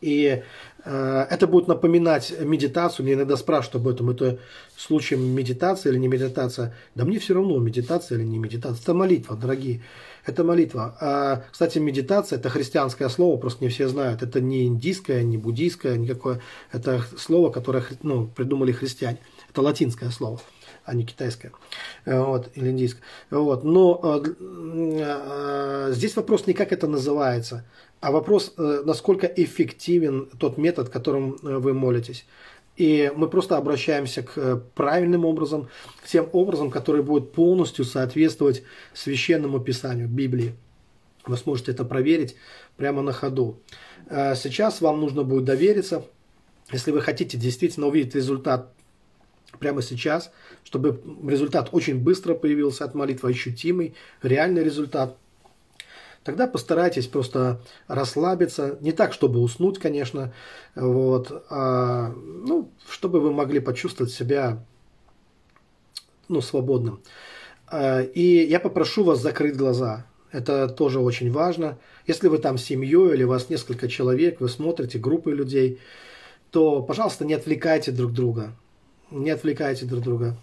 [0.00, 0.42] и
[0.84, 3.04] э, это будет напоминать медитацию.
[3.04, 4.38] Мне иногда спрашивают об этом, это
[4.76, 6.74] случаем медитация или не медитация.
[6.94, 8.82] Да мне все равно, медитация или не медитация.
[8.82, 9.82] Это молитва, дорогие.
[10.26, 10.96] Это молитва.
[11.00, 14.22] А, кстати, медитация– это христианское слово, просто не все знают.
[14.22, 16.40] Это не индийское, не буддийское, никакое.
[16.72, 19.18] Это слово, которое ну, придумали христиане.
[19.54, 20.40] Это латинское слово
[20.84, 21.52] а не китайское
[22.04, 23.02] вот, или индийское.
[23.30, 23.64] Вот.
[23.64, 27.64] Но э, э, здесь вопрос не как это называется,
[28.00, 32.26] а вопрос, э, насколько эффективен тот метод, которым э, вы молитесь.
[32.76, 35.68] И мы просто обращаемся к э, правильным образом,
[36.02, 38.62] к тем образом, которые будут полностью соответствовать
[38.92, 40.54] священному писанию, Библии.
[41.24, 42.36] Вы сможете это проверить
[42.76, 43.58] прямо на ходу.
[44.10, 46.04] Э, сейчас вам нужно будет довериться.
[46.72, 48.73] Если вы хотите действительно увидеть результат
[49.58, 50.30] прямо сейчас,
[50.62, 55.16] чтобы результат очень быстро появился от молитвы, ощутимый, реальный результат,
[56.24, 60.32] тогда постарайтесь просто расслабиться, не так, чтобы уснуть, конечно,
[60.74, 64.64] вот, а, ну, чтобы вы могли почувствовать себя,
[66.28, 67.02] ну, свободным.
[67.66, 70.06] А, и я попрошу вас закрыть глаза.
[70.32, 71.78] Это тоже очень важно.
[72.08, 75.78] Если вы там семьей или у вас несколько человек, вы смотрите группы людей,
[76.50, 78.56] то, пожалуйста, не отвлекайте друг друга.
[79.10, 80.36] Не отвлекайте друг друга.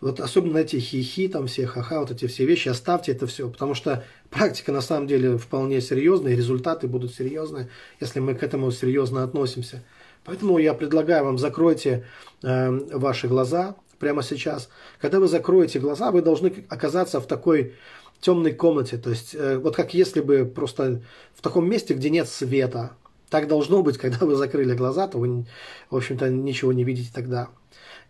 [0.00, 3.74] Вот особенно эти хихи, там все ха-ха, вот эти все вещи, оставьте это все, потому
[3.74, 7.68] что практика на самом деле вполне серьезная, и результаты будут серьезные,
[8.00, 9.82] если мы к этому серьезно относимся.
[10.24, 12.04] Поэтому я предлагаю вам закройте
[12.42, 14.68] э, ваши глаза прямо сейчас.
[15.00, 17.74] Когда вы закроете глаза, вы должны оказаться в такой
[18.20, 21.02] темной комнате, то есть э, вот как если бы просто
[21.34, 22.92] в таком месте, где нет света.
[23.30, 25.44] Так должно быть, когда вы закрыли глаза, то вы,
[25.90, 27.48] в общем-то, ничего не видите тогда.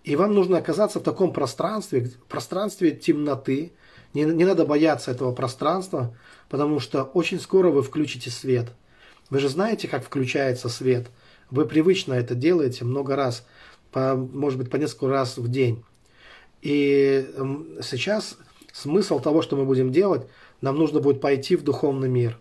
[0.08, 3.72] И вам нужно оказаться в таком пространстве, пространстве темноты.
[4.14, 6.16] Не, не надо бояться этого пространства,
[6.48, 8.68] потому что очень скоро вы включите свет.
[9.28, 11.10] Вы же знаете, как включается свет.
[11.50, 13.46] Вы привычно это делаете много раз,
[13.92, 15.84] по, может быть, по несколько раз в день.
[16.62, 17.28] И
[17.82, 18.38] сейчас
[18.72, 20.26] смысл того, что мы будем делать,
[20.62, 22.38] нам нужно будет пойти в духовный мир.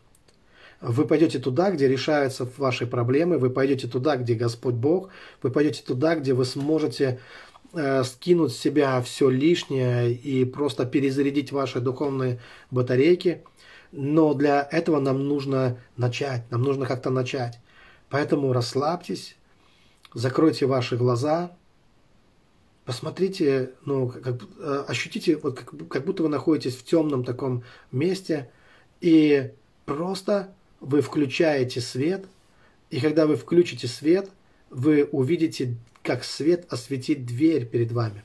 [0.80, 5.10] Вы пойдете туда, где решаются ваши проблемы, вы пойдете туда, где Господь Бог,
[5.42, 7.20] вы пойдете туда, где вы сможете
[8.04, 12.40] скинуть с себя все лишнее и просто перезарядить ваши духовные
[12.72, 13.44] батарейки.
[13.92, 17.60] Но для этого нам нужно начать, нам нужно как-то начать.
[18.10, 19.36] Поэтому расслабьтесь,
[20.14, 21.56] закройте ваши глаза,
[22.86, 28.50] посмотрите, ну, как, э, ощутите, вот как, как будто вы находитесь в темном таком месте,
[29.02, 29.52] и
[29.86, 32.26] просто вы включаете свет,
[32.90, 34.30] и когда вы включите свет,
[34.70, 35.76] вы увидите,
[36.08, 38.24] как свет осветит дверь перед вами.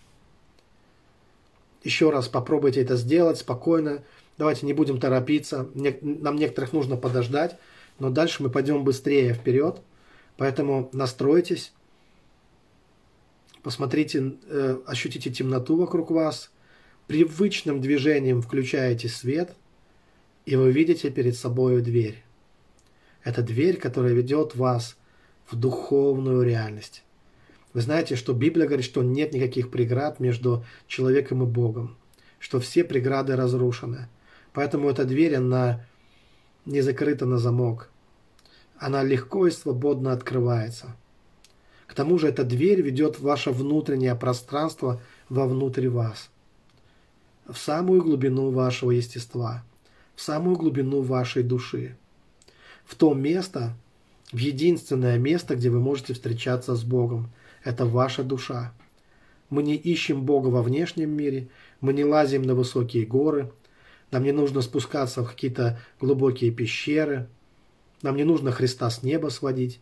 [1.82, 4.04] Еще раз попробуйте это сделать спокойно.
[4.38, 5.68] Давайте не будем торопиться.
[5.74, 7.58] Нам некоторых нужно подождать,
[7.98, 9.80] но дальше мы пойдем быстрее вперед.
[10.36, 11.72] Поэтому настройтесь,
[13.64, 16.52] посмотрите, э, ощутите темноту вокруг вас,
[17.08, 19.56] привычным движением включаете свет,
[20.46, 22.22] и вы видите перед собой дверь.
[23.24, 24.96] Это дверь, которая ведет вас
[25.50, 27.02] в духовную реальность.
[27.74, 31.96] Вы знаете, что Библия говорит, что нет никаких преград между человеком и Богом,
[32.38, 34.08] что все преграды разрушены.
[34.52, 35.84] Поэтому эта дверь, она
[36.66, 37.88] не закрыта на замок.
[38.78, 40.94] Она легко и свободно открывается.
[41.86, 46.30] К тому же эта дверь ведет в ваше внутреннее пространство вовнутрь вас,
[47.46, 49.62] в самую глубину вашего естества,
[50.14, 51.96] в самую глубину вашей души,
[52.84, 53.74] в то место,
[54.32, 57.30] в единственное место, где вы можете встречаться с Богом.
[57.64, 58.72] Это ваша душа.
[59.50, 61.48] Мы не ищем Бога во внешнем мире,
[61.80, 63.52] мы не лазим на высокие горы,
[64.10, 67.28] нам не нужно спускаться в какие-то глубокие пещеры,
[68.02, 69.80] нам не нужно Христа с неба сводить.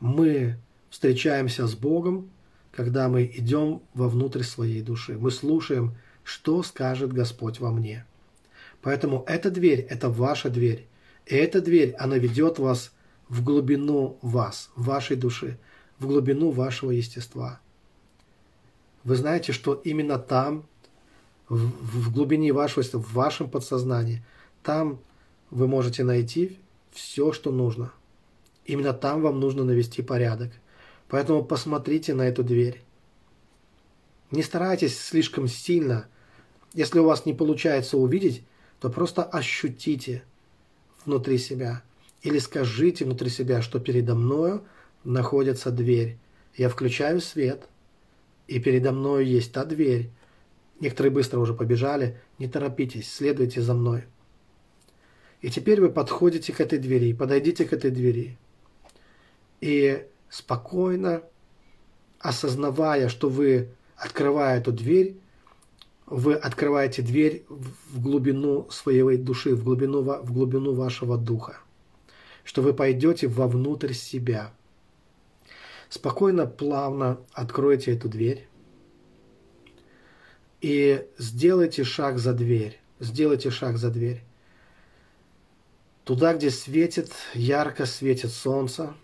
[0.00, 0.56] Мы
[0.88, 2.30] встречаемся с Богом,
[2.72, 5.18] когда мы идем вовнутрь своей души.
[5.18, 5.94] Мы слушаем,
[6.24, 8.04] что скажет Господь во мне.
[8.82, 10.86] Поэтому эта дверь– это ваша дверь.
[11.26, 12.92] И эта дверь, она ведет вас
[13.28, 15.58] в глубину вас, вашей души,
[16.00, 17.60] в глубину вашего естества.
[19.04, 20.66] Вы знаете, что именно там,
[21.48, 24.24] в, в глубине вашего естества, в вашем подсознании,
[24.64, 24.98] там
[25.50, 26.58] вы можете найти
[26.90, 27.92] все, что нужно.
[28.64, 30.50] Именно там вам нужно навести порядок.
[31.08, 32.82] Поэтому посмотрите на эту дверь.
[34.32, 36.06] Не старайтесь слишком сильно.
[36.74, 38.42] Если у вас не получается увидеть,
[38.80, 40.24] то просто ощутите–
[41.04, 41.82] внутри себя.
[42.22, 44.62] Или скажите внутри себя, что передо мною
[45.04, 46.18] находится дверь.
[46.56, 47.68] Я включаю свет,
[48.46, 50.10] и передо мною есть та дверь.
[50.80, 52.20] Некоторые быстро уже побежали.
[52.38, 54.04] Не торопитесь, следуйте за мной.
[55.40, 58.38] И теперь вы подходите к этой двери, подойдите к этой двери.
[59.60, 61.22] И спокойно,
[62.18, 65.16] осознавая, что вы, открывая эту дверь,
[66.06, 71.60] вы открываете дверь в глубину своей души, в глубину, в глубину вашего духа,
[72.42, 74.52] что вы пойдете вовнутрь себя.
[75.90, 78.48] Спокойно, плавно откройте эту дверь
[80.60, 82.80] и сделайте шаг за дверь.
[83.00, 84.22] Сделайте шаг за дверь.
[86.04, 88.94] Туда, где светит, ярко светит солнце,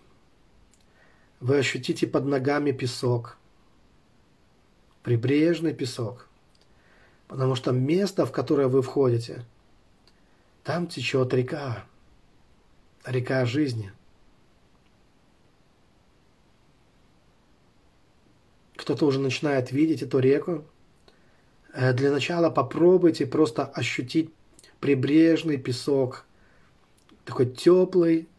[1.39, 3.37] вы ощутите под ногами песок,
[5.03, 6.27] прибрежный песок.
[7.27, 9.43] Потому что место, в которое вы входите,
[10.63, 11.85] там течет река.
[13.05, 13.91] Река жизни.
[18.87, 20.63] Кто-то уже начинает видеть эту реку.
[21.73, 24.29] Э, для начала попробуйте просто ощутить
[24.79, 26.23] прибрежный песок.
[27.25, 28.29] Такой теплый,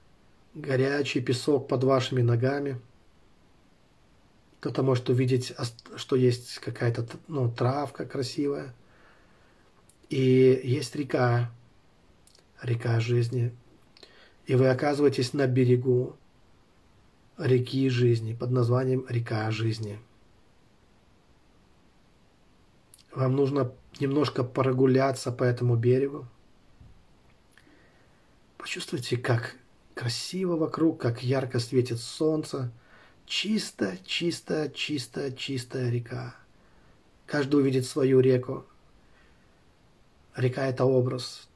[0.55, 2.81] горячий песок под вашими ногами.
[4.61, 5.53] Кто-то может увидеть,
[5.97, 8.75] что есть какая-то ну, травка красивая.
[10.09, 11.53] И есть река,
[12.63, 13.53] река жизни.
[14.47, 16.17] И вы оказываетесь на берегу
[17.37, 19.99] реки жизни под названием река жизни.
[23.15, 26.27] Вам нужно немножко прогуляться по этому берегу.
[28.57, 29.57] Почувствуйте, как
[29.95, 32.73] красиво вокруг, как ярко светит солнце–
[33.29, 36.35] Чисто, чисто, чисто, чистая река.
[37.27, 38.65] Каждый увидит свою реку.
[40.35, 41.47] Река– это образ.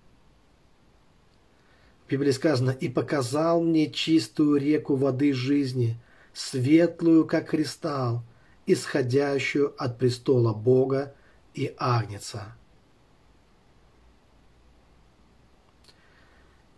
[2.04, 5.96] В Библии сказано, «И показал мне чистую реку воды жизни,
[6.34, 8.22] светлую, как кристалл,
[8.66, 11.14] исходящую от престола Бога
[11.54, 12.56] и Агнца».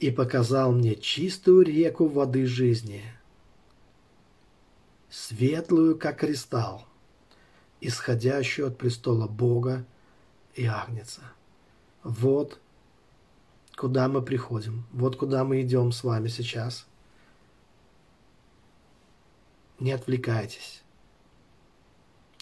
[0.00, 3.02] «И показал мне чистую реку воды жизни»
[5.14, 6.84] светлую, как кристалл,
[7.80, 9.86] исходящую от престола Бога
[10.54, 11.22] и Агнца.
[12.02, 12.58] Вот
[13.76, 16.86] куда мы приходим, вот куда мы идем с вами сейчас.
[19.78, 20.82] Не отвлекайтесь.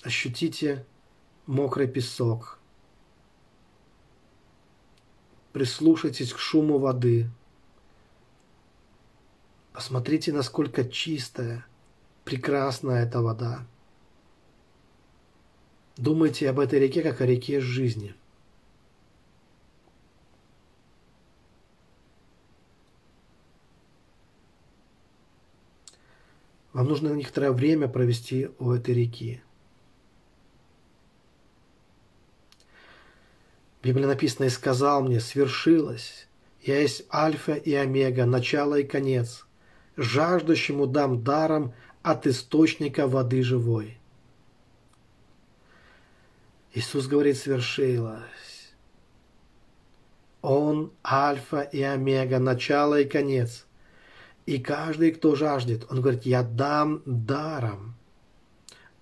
[0.03, 0.87] Ощутите
[1.47, 2.59] мокрый песок.
[5.53, 7.29] Прислушайтесь к шуму воды.
[9.73, 11.67] Посмотрите, насколько чистая,
[12.25, 13.67] прекрасная эта вода.
[15.97, 18.15] Думайте об этой реке, как о реке жизни.
[26.73, 29.43] Вам нужно некоторое время провести у этой реки.
[33.83, 36.29] Библии написано «И сказал мне, свершилось,
[36.63, 39.45] я есть Альфа и Омега, начало и конец,
[39.97, 43.99] жаждущему дам даром от источника воды живой».
[46.75, 48.23] Иисус говорит, свершилось.
[50.43, 53.67] Он Альфа и Омега, начало и конец.
[54.47, 57.95] И каждый, кто жаждет, он говорит, я дам даром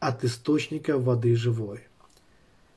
[0.01, 1.87] от источника воды живой.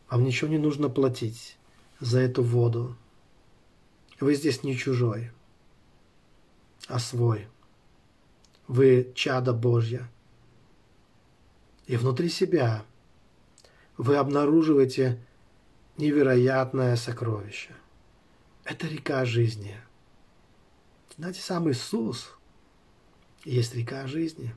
[0.09, 1.57] Вам ничего не нужно платить
[2.03, 2.97] за эту воду.
[4.19, 5.31] Вы здесь не чужой,
[6.87, 7.47] а свой.
[8.67, 10.09] Вы чадо Божье.
[11.85, 12.83] И внутри себя
[13.95, 15.17] вы обнаруживаете
[15.97, 17.73] невероятное сокровище.
[18.65, 19.77] Это река жизни.
[21.15, 22.35] Знаете, сам Иисус
[23.45, 24.53] есть река жизни.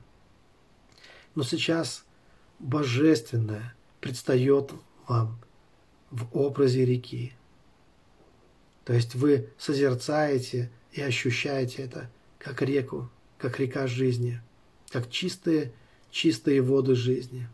[1.36, 2.04] Но сейчас
[2.58, 4.72] божественное предстает
[5.06, 5.38] вам
[6.10, 7.32] в образе реки.
[8.84, 14.40] То есть вы созерцаете и ощущаете это как реку, как река жизни,
[14.90, 15.72] как чистые,
[16.10, 17.48] чистые воды жизни.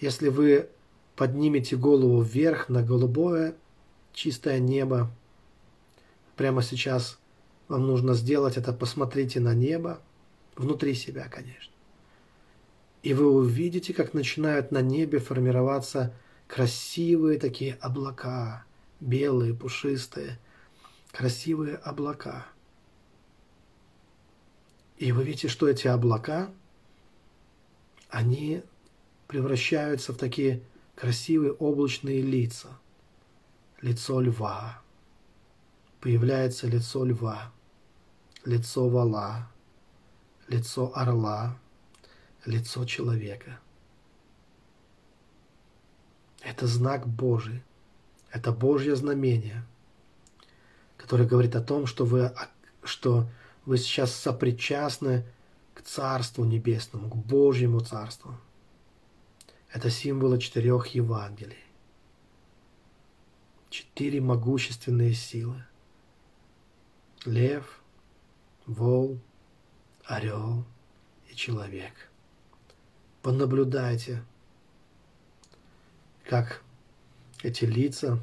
[0.00, 0.68] Если вы
[1.16, 3.54] поднимете голову вверх на голубое,
[4.12, 5.10] чистое небо,
[6.36, 7.18] прямо сейчас
[7.68, 10.00] вам нужно сделать это, посмотрите на небо,
[10.56, 11.72] внутри себя, конечно.
[13.02, 16.14] И вы увидите, как начинают на небе формироваться
[16.46, 18.64] красивые такие облака,
[19.00, 20.38] белые, пушистые,
[21.12, 22.46] красивые облака.
[24.96, 26.50] И вы видите, что эти облака,
[28.08, 28.62] они
[29.26, 30.62] превращаются в такие
[30.94, 32.78] красивые облачные лица.
[33.80, 34.80] Лицо льва.
[36.00, 37.52] Появляется лицо льва,
[38.44, 39.50] лицо вала,
[40.48, 41.58] лицо орла,
[42.44, 43.58] лицо человека–
[46.44, 47.62] это знак Божий.
[48.30, 49.64] Это Божье знамение,
[50.96, 52.32] которое говорит о том, что вы,
[52.82, 53.28] что
[53.64, 55.24] вы сейчас сопричастны
[55.72, 58.36] к Царству Небесному, к Божьему Царству.
[59.72, 61.64] Это символы четырех Евангелий.
[63.70, 65.64] Четыре могущественные силы.
[67.24, 67.80] Лев,
[68.66, 69.18] вол,
[70.04, 70.64] орел
[71.30, 72.10] и человек.
[73.22, 74.22] Понаблюдайте–
[76.24, 76.62] как
[77.42, 78.18] эти лица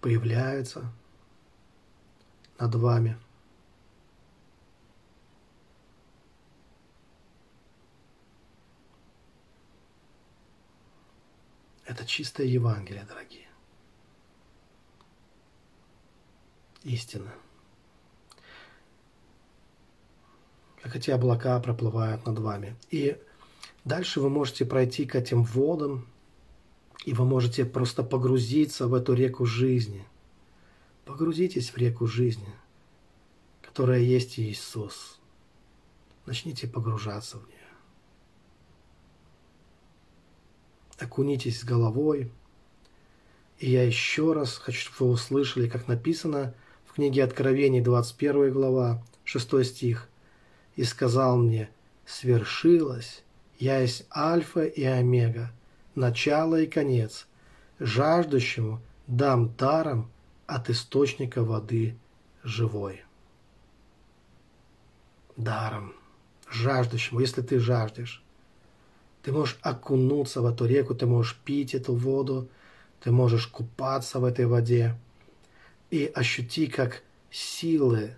[0.00, 0.90] появляются
[2.58, 3.18] над вами.
[11.84, 13.48] Это чистое Евангелие, дорогие.
[16.82, 17.32] Истина.
[20.86, 22.76] Как эти облака проплывают над вами.
[22.90, 23.16] И
[23.84, 26.06] дальше вы можете пройти к этим водам,
[27.04, 30.04] и вы можете просто погрузиться в эту реку жизни.
[31.04, 32.48] Погрузитесь в реку жизни,
[33.62, 35.18] которая есть Иисус.
[36.24, 37.56] Начните погружаться в нее.
[41.00, 42.30] Окунитесь с головой.
[43.58, 49.02] И я еще раз хочу, чтобы вы услышали, как написано в книге Откровений, 21 глава,
[49.24, 50.08] 6 стих–
[50.76, 51.70] и сказал мне,
[52.04, 53.24] «Свершилось,
[53.58, 55.50] я есть Альфа и Омега,
[55.94, 57.26] начало и конец,
[57.80, 60.10] жаждущему дам даром
[60.46, 61.96] от источника воды
[62.44, 63.02] живой».
[65.36, 65.94] Даром,
[66.48, 68.22] жаждущему, если ты жаждешь.
[69.22, 72.48] Ты можешь окунуться в эту реку, ты можешь пить эту воду,
[73.00, 74.96] ты можешь купаться в этой воде
[75.90, 78.16] и ощути, как силы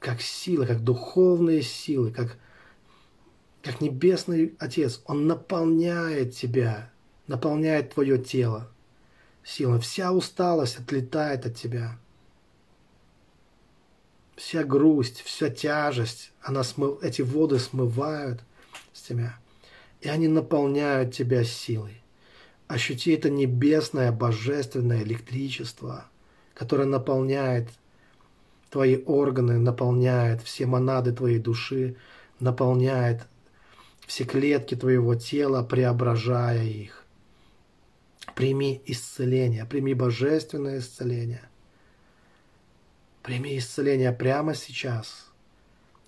[0.00, 2.36] как силы, как духовные силы, как,
[3.62, 5.02] как Небесный Отец.
[5.06, 6.90] Он наполняет тебя,
[7.26, 8.68] наполняет твое тело
[9.48, 9.80] силой.
[9.80, 11.98] Вся усталость отлетает от тебя.
[14.36, 17.02] Вся грусть, вся тяжесть, она смыв...
[17.02, 18.40] эти воды смывают
[18.92, 19.38] с тебя.
[20.00, 22.00] И они наполняют тебя силой.
[22.68, 26.04] Ощути это небесное, божественное электричество,
[26.54, 27.68] которое наполняет
[28.70, 31.96] твои органы, наполняет все монады твоей души,
[32.40, 33.26] наполняет
[34.06, 37.04] все клетки твоего тела, преображая их.
[38.34, 41.48] Прими исцеление, прими божественное исцеление.
[43.22, 45.30] Прими исцеление прямо сейчас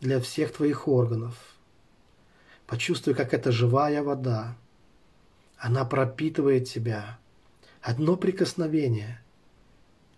[0.01, 1.35] для всех твоих органов.
[2.67, 4.57] Почувствуй, как эта живая вода,
[5.59, 7.19] она пропитывает тебя.
[7.83, 9.21] Одно прикосновение,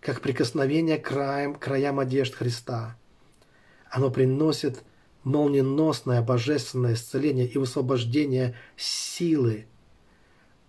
[0.03, 2.97] как прикосновение к краям, краям одежд Христа,
[3.89, 4.83] оно приносит
[5.23, 9.67] молниеносное божественное исцеление и высвобождение силы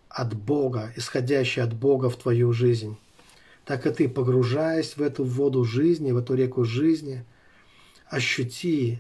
[0.08, 2.96] от Бога, исходящей от Бога в твою жизнь.
[3.66, 7.26] Так и ты, погружаясь в эту воду жизни, в эту реку жизни,
[8.08, 9.00] ощути,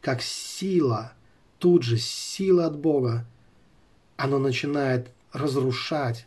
[0.00, 1.12] как сила,
[1.58, 3.26] тут же сила от Бога,
[4.16, 6.26] она начинает разрушать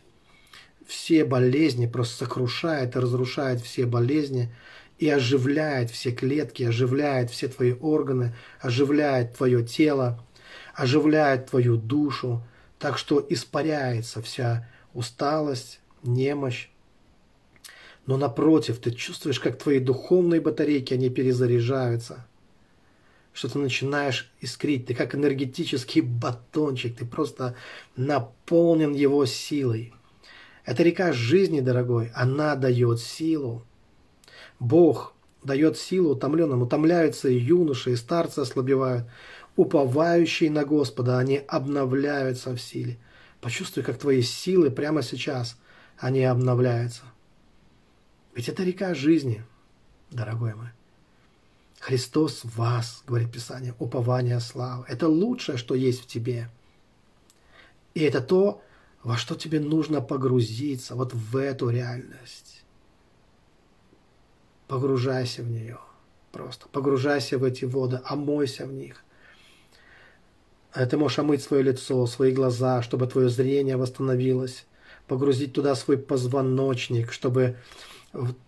[0.88, 4.50] все болезни, просто сокрушает и разрушает все болезни
[4.98, 10.24] и оживляет все клетки, оживляет все твои органы, оживляет твое тело,
[10.74, 12.42] оживляет твою душу,
[12.78, 16.70] так что испаряется вся усталость, немощь.
[18.06, 22.26] Но напротив, ты чувствуешь, как твои духовные батарейки, они перезаряжаются,
[23.34, 27.54] что ты начинаешь искрить, ты как энергетический батончик, ты просто
[27.94, 29.92] наполнен его силой.
[30.68, 33.64] Эта река жизни, дорогой, она дает силу.
[34.60, 36.60] Бог дает силу утомленным.
[36.60, 39.06] Утомляются и юноши, и старцы ослабевают.
[39.56, 42.98] Уповающие на Господа, они обновляются в силе.
[43.40, 45.58] Почувствуй, как твои силы прямо сейчас,
[45.96, 47.04] они обновляются.
[48.34, 49.42] Ведь это река жизни,
[50.10, 50.68] дорогой мой.
[51.80, 54.84] Христос в вас, говорит Писание, упование славы.
[54.86, 56.50] Это лучшее, что есть в тебе.
[57.94, 58.60] И это то,
[59.02, 62.62] во что тебе нужно погрузиться, вот в эту реальность.
[64.66, 65.78] Погружайся в нее.
[66.32, 69.02] Просто погружайся в эти воды, омойся в них.
[70.72, 74.66] А ты можешь омыть свое лицо, свои глаза, чтобы твое зрение восстановилось.
[75.06, 77.56] Погрузить туда свой позвоночник, чтобы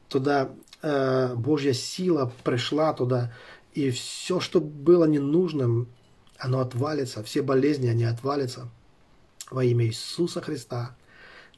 [0.09, 0.51] туда
[0.83, 3.33] э, Божья сила пришла туда.
[3.73, 5.89] И все, что было ненужным,
[6.37, 7.23] оно отвалится.
[7.23, 8.69] Все болезни, они отвалятся
[9.51, 10.97] во имя Иисуса Христа.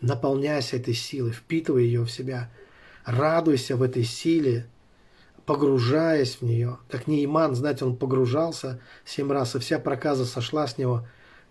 [0.00, 2.50] Наполняйся этой силой, впитывай ее в себя.
[3.04, 4.66] Радуйся в этой силе,
[5.46, 6.78] погружаясь в нее.
[6.88, 11.06] Как Нейман, знаете, он погружался семь раз, и вся проказа сошла с него.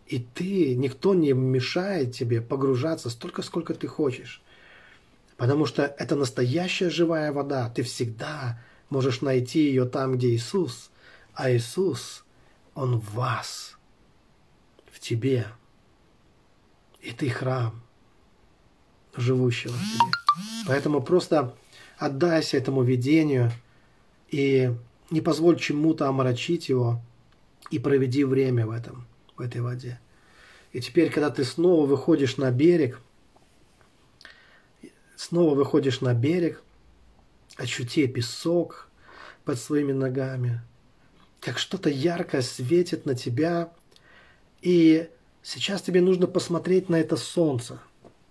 [0.07, 4.41] И ты, никто не мешает тебе погружаться столько, сколько ты хочешь.
[5.37, 7.69] Потому что это настоящая живая вода.
[7.69, 10.91] Ты всегда можешь найти ее там, где Иисус.
[11.33, 12.25] А Иисус,
[12.75, 13.77] Он в вас,
[14.91, 15.47] в тебе.
[17.01, 17.81] И ты храм
[19.15, 20.11] живущего в тебе.
[20.67, 21.55] Поэтому просто
[21.97, 23.51] отдайся этому видению
[24.29, 24.73] и
[25.09, 27.01] не позволь чему-то омрачить его
[27.69, 29.99] и проведи время в этом, в этой воде.
[30.71, 32.99] И теперь, когда ты снова выходишь на берег,
[35.15, 36.63] снова выходишь на берег,
[37.57, 38.87] ощути песок
[39.43, 40.61] под своими ногами,
[41.41, 43.73] как что-то яркое светит на тебя,
[44.61, 45.09] и
[45.43, 47.79] Сейчас тебе нужно посмотреть на это солнце.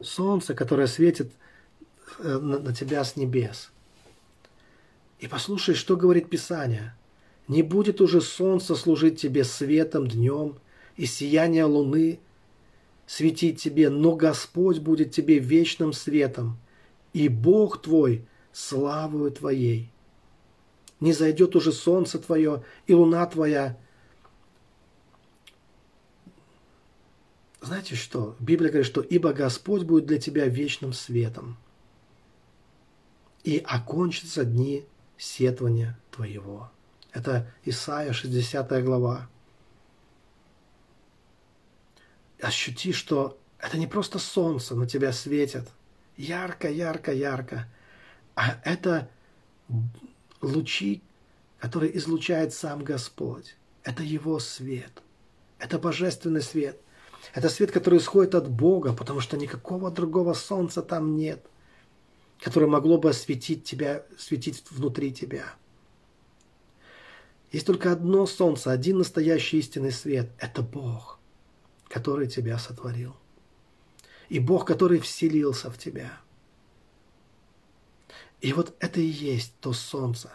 [0.01, 1.33] Солнце, которое светит
[2.19, 3.71] э, на тебя с небес.
[5.19, 6.95] И послушай, что говорит Писание.
[7.49, 10.57] Не будет уже солнце служить тебе светом днем,
[10.97, 12.21] и сияние луны
[13.07, 16.59] светить тебе, но Господь будет тебе вечным светом,
[17.13, 19.91] и Бог твой славою твоей.
[21.01, 23.79] Не зайдет уже солнце твое, и луна твоя
[27.61, 28.37] Знаете что?
[28.41, 31.59] Библия говорит, что «Ибо Господь будет для тебя вечным светом,
[33.45, 34.87] и окончатся дни
[35.19, 36.71] сетования твоего».
[37.13, 39.29] Это Исаия, 60 глава.
[42.41, 45.69] Ощути, что это не просто солнце на тебя светит,
[46.17, 47.69] ярко, ярко, ярко,
[48.37, 49.11] а это
[50.41, 51.03] лучи,
[51.59, 53.57] которые излучает сам Господь.
[53.83, 55.03] Это Его свет.
[55.59, 56.81] Это божественный свет–
[57.35, 61.45] это свет, который исходит от Бога, потому что никакого другого солнца там нет,
[62.41, 65.45] которое могло бы осветить тебя, светить внутри тебя.
[67.53, 71.19] Есть только одно солнце, один настоящий истинный свет– это Бог,
[71.89, 73.15] который тебя сотворил.
[74.29, 76.13] И Бог, который вселился в тебя.
[78.41, 80.31] И вот это и есть то солнце,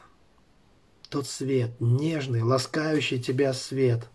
[1.09, 4.07] тот свет, нежный, ласкающий тебя свет–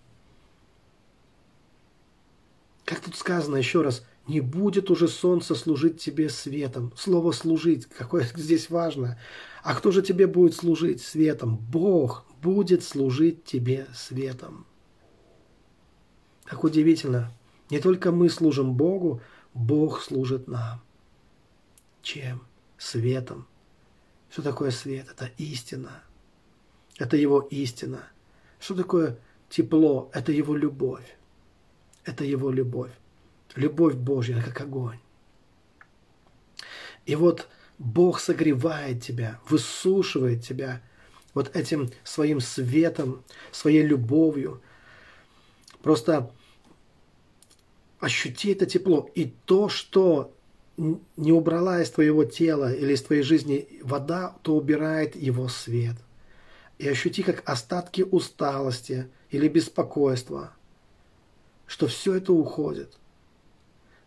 [2.91, 6.93] как тут сказано еще раз, не будет уже солнце служить тебе светом.
[6.97, 9.17] Слово «служить», какое здесь важно.
[9.63, 11.57] А кто же тебе будет служить светом?
[11.57, 14.67] Бог будет служить тебе светом.
[16.43, 17.33] Как удивительно.
[17.71, 19.23] Не только мы служим Богу,
[19.55, 20.83] Бог служит нам.
[22.03, 22.43] Чем?
[22.77, 23.47] Светом.
[24.31, 25.07] Что такое свет?
[25.09, 26.03] Это истина.
[26.99, 28.01] Это Его истина.
[28.59, 29.17] Что такое
[29.49, 30.11] тепло?
[30.13, 31.20] Это Его любовь.
[32.11, 32.91] Это Его любовь.
[33.55, 34.99] Любовь Божья, как огонь.
[37.07, 37.49] И вот
[37.79, 40.83] Бог согревает тебя, высушивает тебя
[41.35, 44.61] вот этим своим светом, своей любовью.
[45.83, 46.33] Просто
[48.01, 49.09] ощути это тепло.
[49.15, 50.35] И то, что
[50.77, 55.95] не убрала из твоего тела или из твоей жизни вода, то убирает его свет.
[56.79, 60.55] И ощути как остатки усталости или беспокойства,
[61.71, 63.01] что все это уходит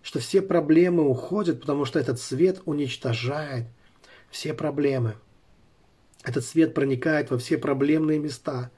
[0.03, 3.65] что все проблемы уходят, потому что этот свет уничтожает
[4.29, 5.15] все проблемы.
[6.23, 8.69] Этот свет проникает во все проблемные места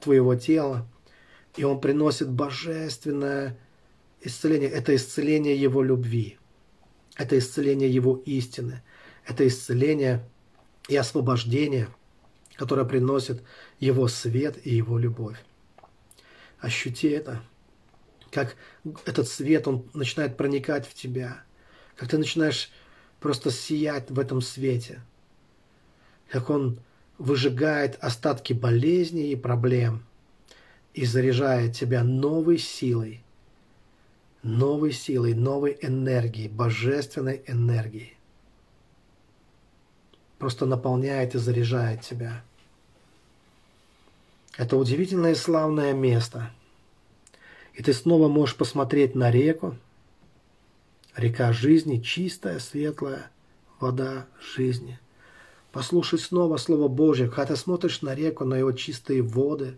[0.00, 0.86] твоего тела,
[1.56, 3.56] и он приносит божественное
[4.20, 4.68] исцеление.
[4.68, 6.38] Это исцеление его любви,
[7.16, 8.82] это исцеление его истины,
[9.26, 10.28] это исцеление
[10.88, 11.88] и освобождение,
[12.56, 13.42] которое приносит
[13.78, 15.38] его свет и его любовь.
[16.58, 17.42] Ощути это–
[18.30, 18.56] как
[19.04, 21.42] этот свет, он начинает проникать в тебя,
[21.96, 22.70] как ты начинаешь
[23.20, 25.00] просто сиять в этом свете,
[26.28, 26.78] как он
[27.18, 30.04] выжигает остатки болезней и проблем
[30.92, 33.22] и заряжает тебя новой силой,
[34.42, 38.16] новой силой, новой энергией, божественной энергией.
[40.38, 42.44] Просто наполняет и заряжает тебя.
[44.58, 46.50] Это удивительное и славное место–
[47.76, 49.76] и ты снова можешь посмотреть на реку.
[51.14, 53.30] Река жизни, чистая, светлая
[53.80, 54.98] вода жизни.
[55.72, 59.76] Послушай снова Слово Божье, когда ты смотришь на реку, на его чистые воды.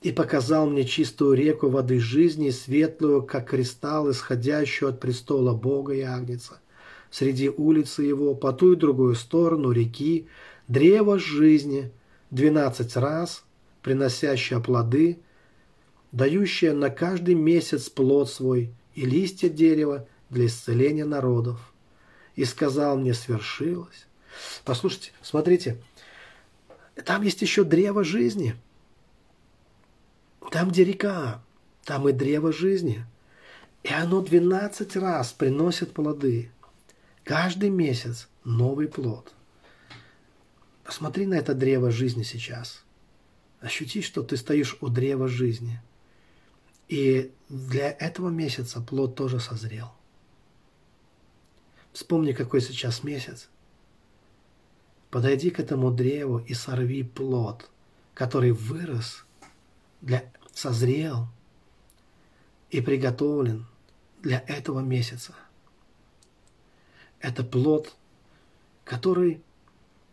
[0.00, 6.00] И показал мне чистую реку воды жизни, светлую, как кристалл, исходящую от престола Бога и
[6.00, 6.60] Агнца.
[7.10, 10.28] Среди улицы его, по ту и другую сторону реки,
[10.66, 11.92] древо жизни,
[12.30, 13.44] двенадцать раз–
[13.84, 15.20] приносящая плоды,
[16.10, 21.72] дающая на каждый месяц плод свой и листья дерева для исцеления народов.
[22.34, 24.06] И сказал мне, свершилось.
[24.64, 25.80] Послушайте, смотрите,
[27.04, 28.56] там есть еще древо жизни.
[30.50, 31.44] Там, где река,
[31.84, 33.04] там и древо жизни.
[33.82, 36.50] И оно 12 раз приносит плоды.
[37.22, 39.34] Каждый месяц новый плод.
[40.84, 42.83] Посмотри на это древо жизни сейчас.
[43.64, 45.80] Ощути, что ты стоишь у древа жизни.
[46.86, 49.90] И для этого месяца плод тоже созрел.
[51.94, 53.48] Вспомни, какой сейчас месяц.
[55.08, 57.70] Подойди к этому древу и сорви плод,
[58.12, 59.24] который вырос,
[60.02, 61.26] для, созрел
[62.68, 63.64] и приготовлен
[64.20, 65.34] для этого месяца.
[67.18, 67.96] Это плод,
[68.84, 69.40] который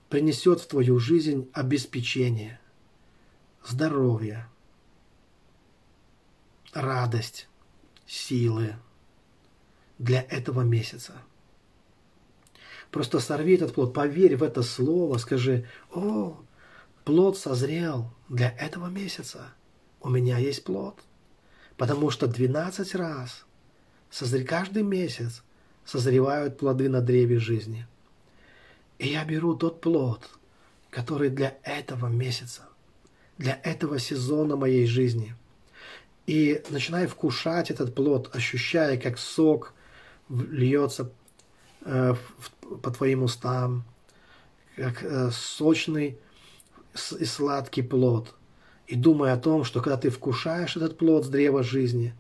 [0.07, 2.60] принесет в твою жизнь обеспечение,
[3.65, 4.47] здоровье,
[6.73, 7.47] радость,
[8.05, 8.75] силы
[9.99, 11.13] для этого месяца.
[12.89, 16.37] Просто сорви этот плод, поверь в это слово, скажи, о,
[17.05, 19.53] плод созрел для этого месяца.
[20.01, 20.99] У меня есть плод.
[21.77, 23.45] Потому что 12 раз
[24.09, 24.43] созре...
[24.43, 25.41] каждый месяц
[25.85, 27.87] созревают плоды на древе жизни.
[28.99, 30.29] И я беру тот плод,
[30.89, 32.63] который для этого месяца
[33.41, 35.35] для этого сезона моей жизни.
[36.27, 39.73] И начинай вкушать этот плод, ощущая, как сок
[40.29, 41.11] льется
[41.83, 43.83] э, в, по твоим устам,
[44.75, 46.19] как э, сочный
[47.19, 48.35] и сладкий плод.
[48.85, 52.13] И думая о том, что когда ты вкушаешь этот плод с древа жизни,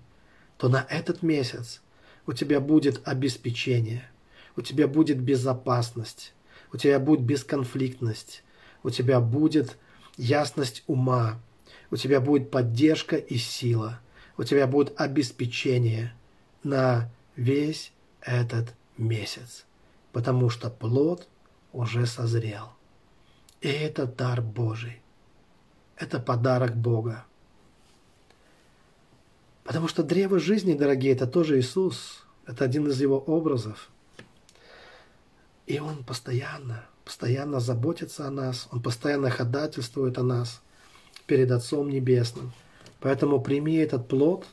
[0.57, 1.81] то на этот месяц
[2.25, 4.09] у тебя будет обеспечение,
[4.55, 6.33] у тебя будет безопасность,
[6.73, 8.43] у тебя будет бесконфликтность,
[8.81, 9.77] у тебя будет
[10.17, 11.39] ясность ума,
[11.89, 13.99] у тебя будет поддержка и сила,
[14.37, 16.13] у тебя будет обеспечение
[16.63, 17.91] на весь
[18.21, 19.65] этот месяц,
[20.11, 21.27] потому что плод
[21.73, 22.69] уже созрел.
[23.61, 25.01] И это дар Божий.
[25.95, 27.25] Это подарок Бога.
[29.63, 32.25] Потому что древо жизни, дорогие, это тоже Иисус.
[32.47, 33.89] Это один из его образов.
[35.67, 40.61] И он постоянно постоянно заботится о нас, Он постоянно ходатайствует о нас
[41.25, 42.53] перед Отцом Небесным.
[43.01, 44.45] Поэтому прими этот плод,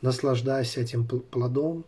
[0.00, 1.84] наслаждайся этим плодом,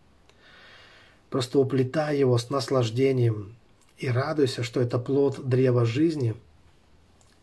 [1.29, 3.55] просто уплетай его с наслаждением
[3.99, 6.35] и радуйся, что это плод древа жизни.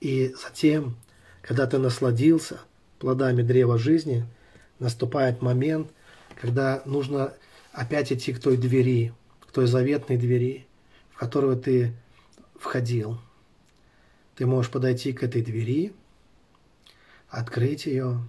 [0.02, 0.98] И затем,
[1.42, 2.60] когда ты насладился
[3.00, 4.26] плодами древа жизни,
[4.80, 5.88] наступает момент,
[6.36, 7.34] когда нужно
[7.72, 9.14] опять идти к той двери,
[9.48, 10.68] к той заветной двери,
[11.14, 11.94] в которую ты
[12.60, 13.20] входил.
[14.36, 15.94] Ты можешь подойти к этой двери,
[17.30, 18.20] открыть ее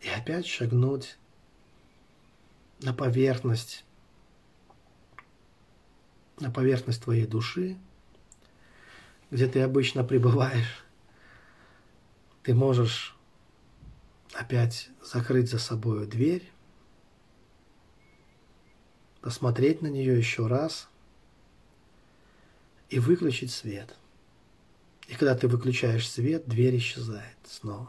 [0.00, 1.16] и опять шагнуть
[2.80, 3.84] на поверхность,
[6.40, 7.78] на поверхность твоей души,
[9.30, 10.84] где ты обычно пребываешь.
[12.42, 13.16] Ты можешь
[14.34, 16.50] опять закрыть за собой дверь,
[19.20, 20.88] посмотреть на нее еще раз
[22.94, 23.92] и выключить свет.
[25.08, 27.88] И когда ты выключаешь свет, дверь исчезает снова.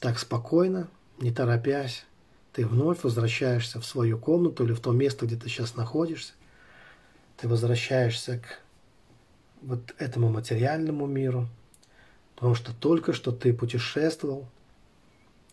[0.00, 0.88] Так спокойно,
[1.18, 2.04] не торопясь,
[2.52, 6.32] ты вновь возвращаешься в свою комнату или в то место, где ты сейчас находишься.
[7.36, 8.60] Ты возвращаешься к
[9.62, 11.46] вот этому материальному миру,
[12.34, 14.48] потому что только что ты путешествовал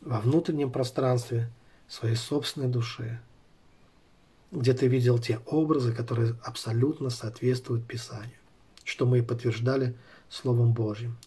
[0.01, 1.51] во внутреннем пространстве
[1.87, 3.19] своей собственной души,
[4.51, 8.37] где ты видел те образы, которые абсолютно соответствуют Писанию,
[8.83, 9.95] что мы и подтверждали
[10.29, 11.17] Словом Божьим.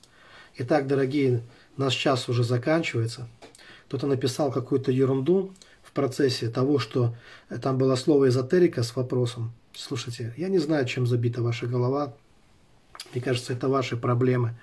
[0.56, 1.42] Итак, дорогие,
[1.76, 3.28] наш час уже заканчивается.
[3.86, 7.14] Кто-то написал какую-то ерунду в процессе того, что
[7.62, 9.52] там было слово эзотерика с вопросом.
[9.74, 12.14] Слушайте, я не знаю, чем забита ваша голова.
[13.12, 14.54] Мне кажется, это ваши проблемы.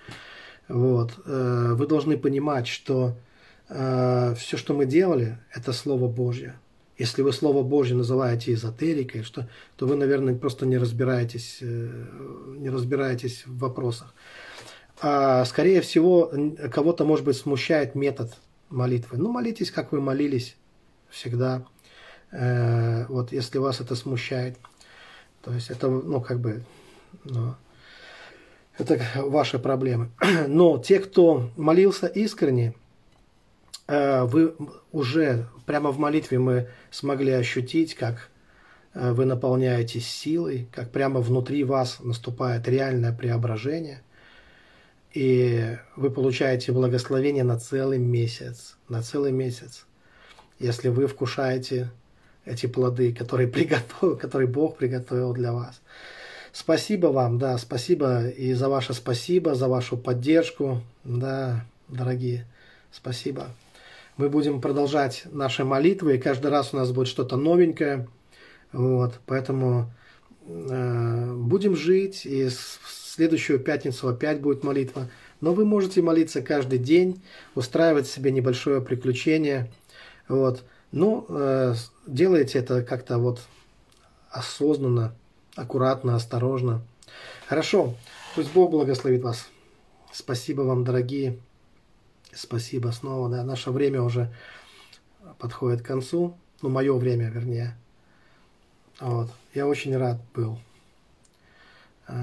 [0.67, 1.13] Вот.
[1.25, 3.15] Э, вы должны понимать, что
[3.69, 6.55] э, все, что мы делали, это Слово Божье.
[6.97, 12.05] Если вы Слово Божье называете эзотерикой, что, то вы, наверное, просто не разбираетесь, э,
[12.57, 14.13] не разбираетесь в вопросах.
[15.01, 16.31] А, скорее всего,
[16.71, 18.33] кого-то, может быть, смущает метод
[18.69, 19.17] молитвы.
[19.17, 20.55] Ну, молитесь, как вы молились
[21.09, 21.65] всегда.
[22.31, 24.57] Вот, если вас это смущает.
[25.41, 26.63] То есть это, ну, как бы,
[27.23, 27.55] ну,
[28.77, 30.09] это ваши проблемы.
[30.47, 32.73] Но те, кто молился искренне, э,
[33.87, 34.55] вы
[34.91, 38.29] уже прямо в молитве мы смогли ощутить, как
[38.93, 44.01] э, вы наполняетесь силой, как прямо внутри вас наступает реальное преображение,
[45.13, 49.85] и вы получаете благословение на целый месяц, на целый месяц,
[50.59, 51.89] если вы вкушаете
[52.45, 55.81] эти плоды, которые, приготовил, которые Бог приготовил для вас.
[56.51, 62.45] Спасибо вам, да, спасибо и за ваше спасибо, за вашу поддержку, да, дорогие,
[62.91, 63.47] спасибо.
[64.17, 68.07] Мы будем продолжать наши молитвы, и каждый раз у нас будет что-то новенькое,
[68.71, 69.91] вот, поэтому
[70.47, 75.09] э, будем жить, и в следующую пятницу опять будет молитва.
[75.41, 77.21] Но вы можете молиться каждый день,
[77.55, 79.69] устраивать себе небольшое приключение,
[80.29, 80.63] вот.
[80.93, 81.73] Ну, э,
[82.07, 83.41] делайте это как-то вот
[84.29, 85.13] осознанно,
[85.55, 86.81] аккуратно, осторожно.
[87.47, 87.95] Хорошо,
[88.33, 89.49] пусть Бог благословит вас.
[90.13, 91.37] Спасибо вам, дорогие.
[92.35, 93.29] Спасибо снова.
[93.29, 94.33] Да, наше время уже
[95.39, 96.37] подходит к концу.
[96.61, 97.77] Ну, мое время, вернее.
[98.99, 99.31] Вот.
[99.53, 100.59] Я очень рад был
[102.07, 102.13] э,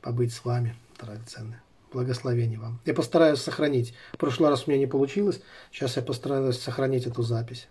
[0.00, 1.60] побыть с вами, драгоценные.
[1.92, 2.80] Благословений вам.
[2.84, 3.94] Я постараюсь сохранить.
[4.12, 5.40] В прошлый раз у меня не получилось.
[5.70, 7.68] Сейчас я постараюсь сохранить эту запись.